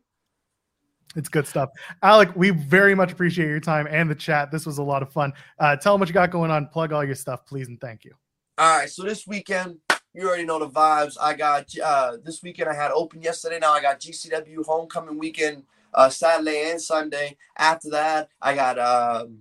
It's 1.16 1.30
good 1.30 1.48
stuff. 1.48 1.70
Alec, 2.04 2.30
we 2.36 2.52
very 2.52 2.94
much 2.94 3.12
appreciate 3.12 3.48
your 3.48 3.60
time 3.60 3.88
and 3.90 4.10
the 4.10 4.16
chat. 4.16 4.52
This 4.52 4.66
was 4.66 4.78
a 4.78 4.84
lot 4.84 5.02
of 5.02 5.12
fun. 5.12 5.34
Uh, 5.58 5.76
tell 5.76 5.94
them 5.94 6.00
what 6.00 6.10
you 6.10 6.14
got 6.14 6.30
going 6.30 6.52
on. 6.52 6.68
Plug 6.68 6.94
all 6.94 7.04
your 7.04 7.16
stuff, 7.16 7.46
please, 7.46 7.68
and 7.68 7.82
thank 7.82 8.06
you. 8.06 8.14
All 8.60 8.78
right. 8.78 8.90
So 8.90 9.04
this 9.04 9.26
weekend, 9.26 9.78
you 10.14 10.28
already 10.28 10.46
know 10.46 10.60
the 10.60 10.70
vibes. 10.70 11.18
I 11.20 11.34
got 11.34 11.66
uh, 11.84 12.18
this 12.24 12.44
weekend. 12.44 12.70
I 12.70 12.76
had 12.76 12.92
open 12.92 13.22
yesterday. 13.22 13.58
Now 13.60 13.74
I 13.74 13.82
got 13.82 14.00
GCW 14.00 14.66
homecoming 14.66 15.18
weekend 15.18 15.64
uh, 15.94 16.10
Saturday 16.10 16.70
and 16.70 16.80
Sunday. 16.80 17.38
After 17.58 17.90
that, 17.90 18.30
I 18.40 18.54
got 18.54 18.78
um, 18.78 19.40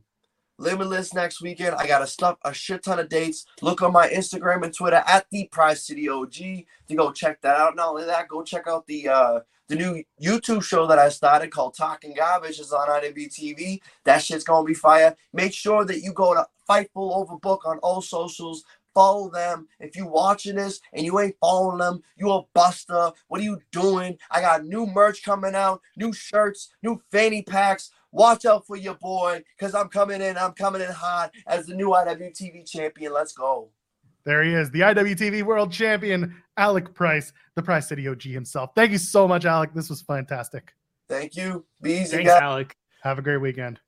Limitless 0.58 1.12
next 1.12 1.42
weekend. 1.42 1.74
I 1.76 1.86
got 1.86 2.02
a 2.02 2.06
stuff 2.06 2.38
a 2.44 2.54
shit 2.54 2.82
ton 2.82 2.98
of 2.98 3.08
dates. 3.08 3.44
Look 3.60 3.82
on 3.82 3.92
my 3.92 4.08
Instagram 4.08 4.64
and 4.64 4.74
Twitter 4.74 5.02
at 5.06 5.26
the 5.30 5.48
Prize 5.52 5.84
City 5.84 6.08
OG 6.08 6.32
to 6.34 6.94
go 6.94 7.12
check 7.12 7.42
that 7.42 7.56
out. 7.56 7.76
Not 7.76 7.90
only 7.90 8.04
that, 8.04 8.28
go 8.28 8.42
check 8.42 8.66
out 8.66 8.86
the 8.86 9.08
uh 9.08 9.40
the 9.68 9.74
new 9.74 10.02
YouTube 10.22 10.62
show 10.62 10.86
that 10.86 10.98
I 10.98 11.08
started 11.08 11.50
called 11.50 11.76
Talking 11.76 12.14
Garbage 12.14 12.60
is 12.60 12.72
on 12.72 12.88
IWTV. 12.88 13.80
That 14.04 14.22
shit's 14.22 14.44
gonna 14.44 14.64
be 14.64 14.74
fire. 14.74 15.16
Make 15.32 15.52
sure 15.52 15.84
that 15.84 16.00
you 16.02 16.12
go 16.12 16.34
to 16.34 16.46
Fightful 16.68 16.88
Overbook 16.96 17.66
on 17.66 17.78
all 17.78 18.00
socials. 18.00 18.64
follow 18.94 19.28
them, 19.28 19.68
if 19.78 19.94
you 19.94 20.06
watching 20.06 20.56
this 20.56 20.80
and 20.94 21.04
you 21.04 21.20
ain't 21.20 21.36
following 21.38 21.76
them, 21.78 22.02
you 22.16 22.30
a 22.30 22.42
buster. 22.54 23.12
What 23.28 23.40
are 23.42 23.44
you 23.44 23.60
doing? 23.70 24.16
I 24.30 24.40
got 24.40 24.64
new 24.64 24.86
merch 24.86 25.22
coming 25.22 25.54
out, 25.54 25.82
new 25.96 26.14
shirts, 26.14 26.70
new 26.82 27.02
fanny 27.12 27.42
packs. 27.42 27.90
Watch 28.16 28.46
out 28.46 28.66
for 28.66 28.76
your 28.76 28.94
boy, 28.94 29.42
because 29.56 29.74
I'm 29.74 29.88
coming 29.88 30.22
in. 30.22 30.38
I'm 30.38 30.52
coming 30.52 30.80
in 30.80 30.90
hot 30.90 31.32
as 31.46 31.66
the 31.66 31.74
new 31.74 31.88
IWTV 31.88 32.66
champion. 32.66 33.12
Let's 33.12 33.32
go. 33.32 33.68
There 34.24 34.42
he 34.42 34.54
is, 34.54 34.70
the 34.70 34.80
IWTV 34.80 35.44
World 35.44 35.70
Champion, 35.70 36.34
Alec 36.56 36.94
Price, 36.94 37.32
the 37.54 37.62
Price 37.62 37.88
City 37.88 38.08
OG 38.08 38.22
himself. 38.22 38.70
Thank 38.74 38.90
you 38.90 38.98
so 38.98 39.28
much, 39.28 39.44
Alec. 39.44 39.72
This 39.72 39.88
was 39.88 40.02
fantastic. 40.02 40.72
Thank 41.08 41.36
you. 41.36 41.64
Be 41.80 41.92
easy, 41.92 42.16
Thanks, 42.16 42.32
guys. 42.32 42.42
Alec. 42.42 42.76
Have 43.02 43.18
a 43.18 43.22
great 43.22 43.36
weekend. 43.36 43.78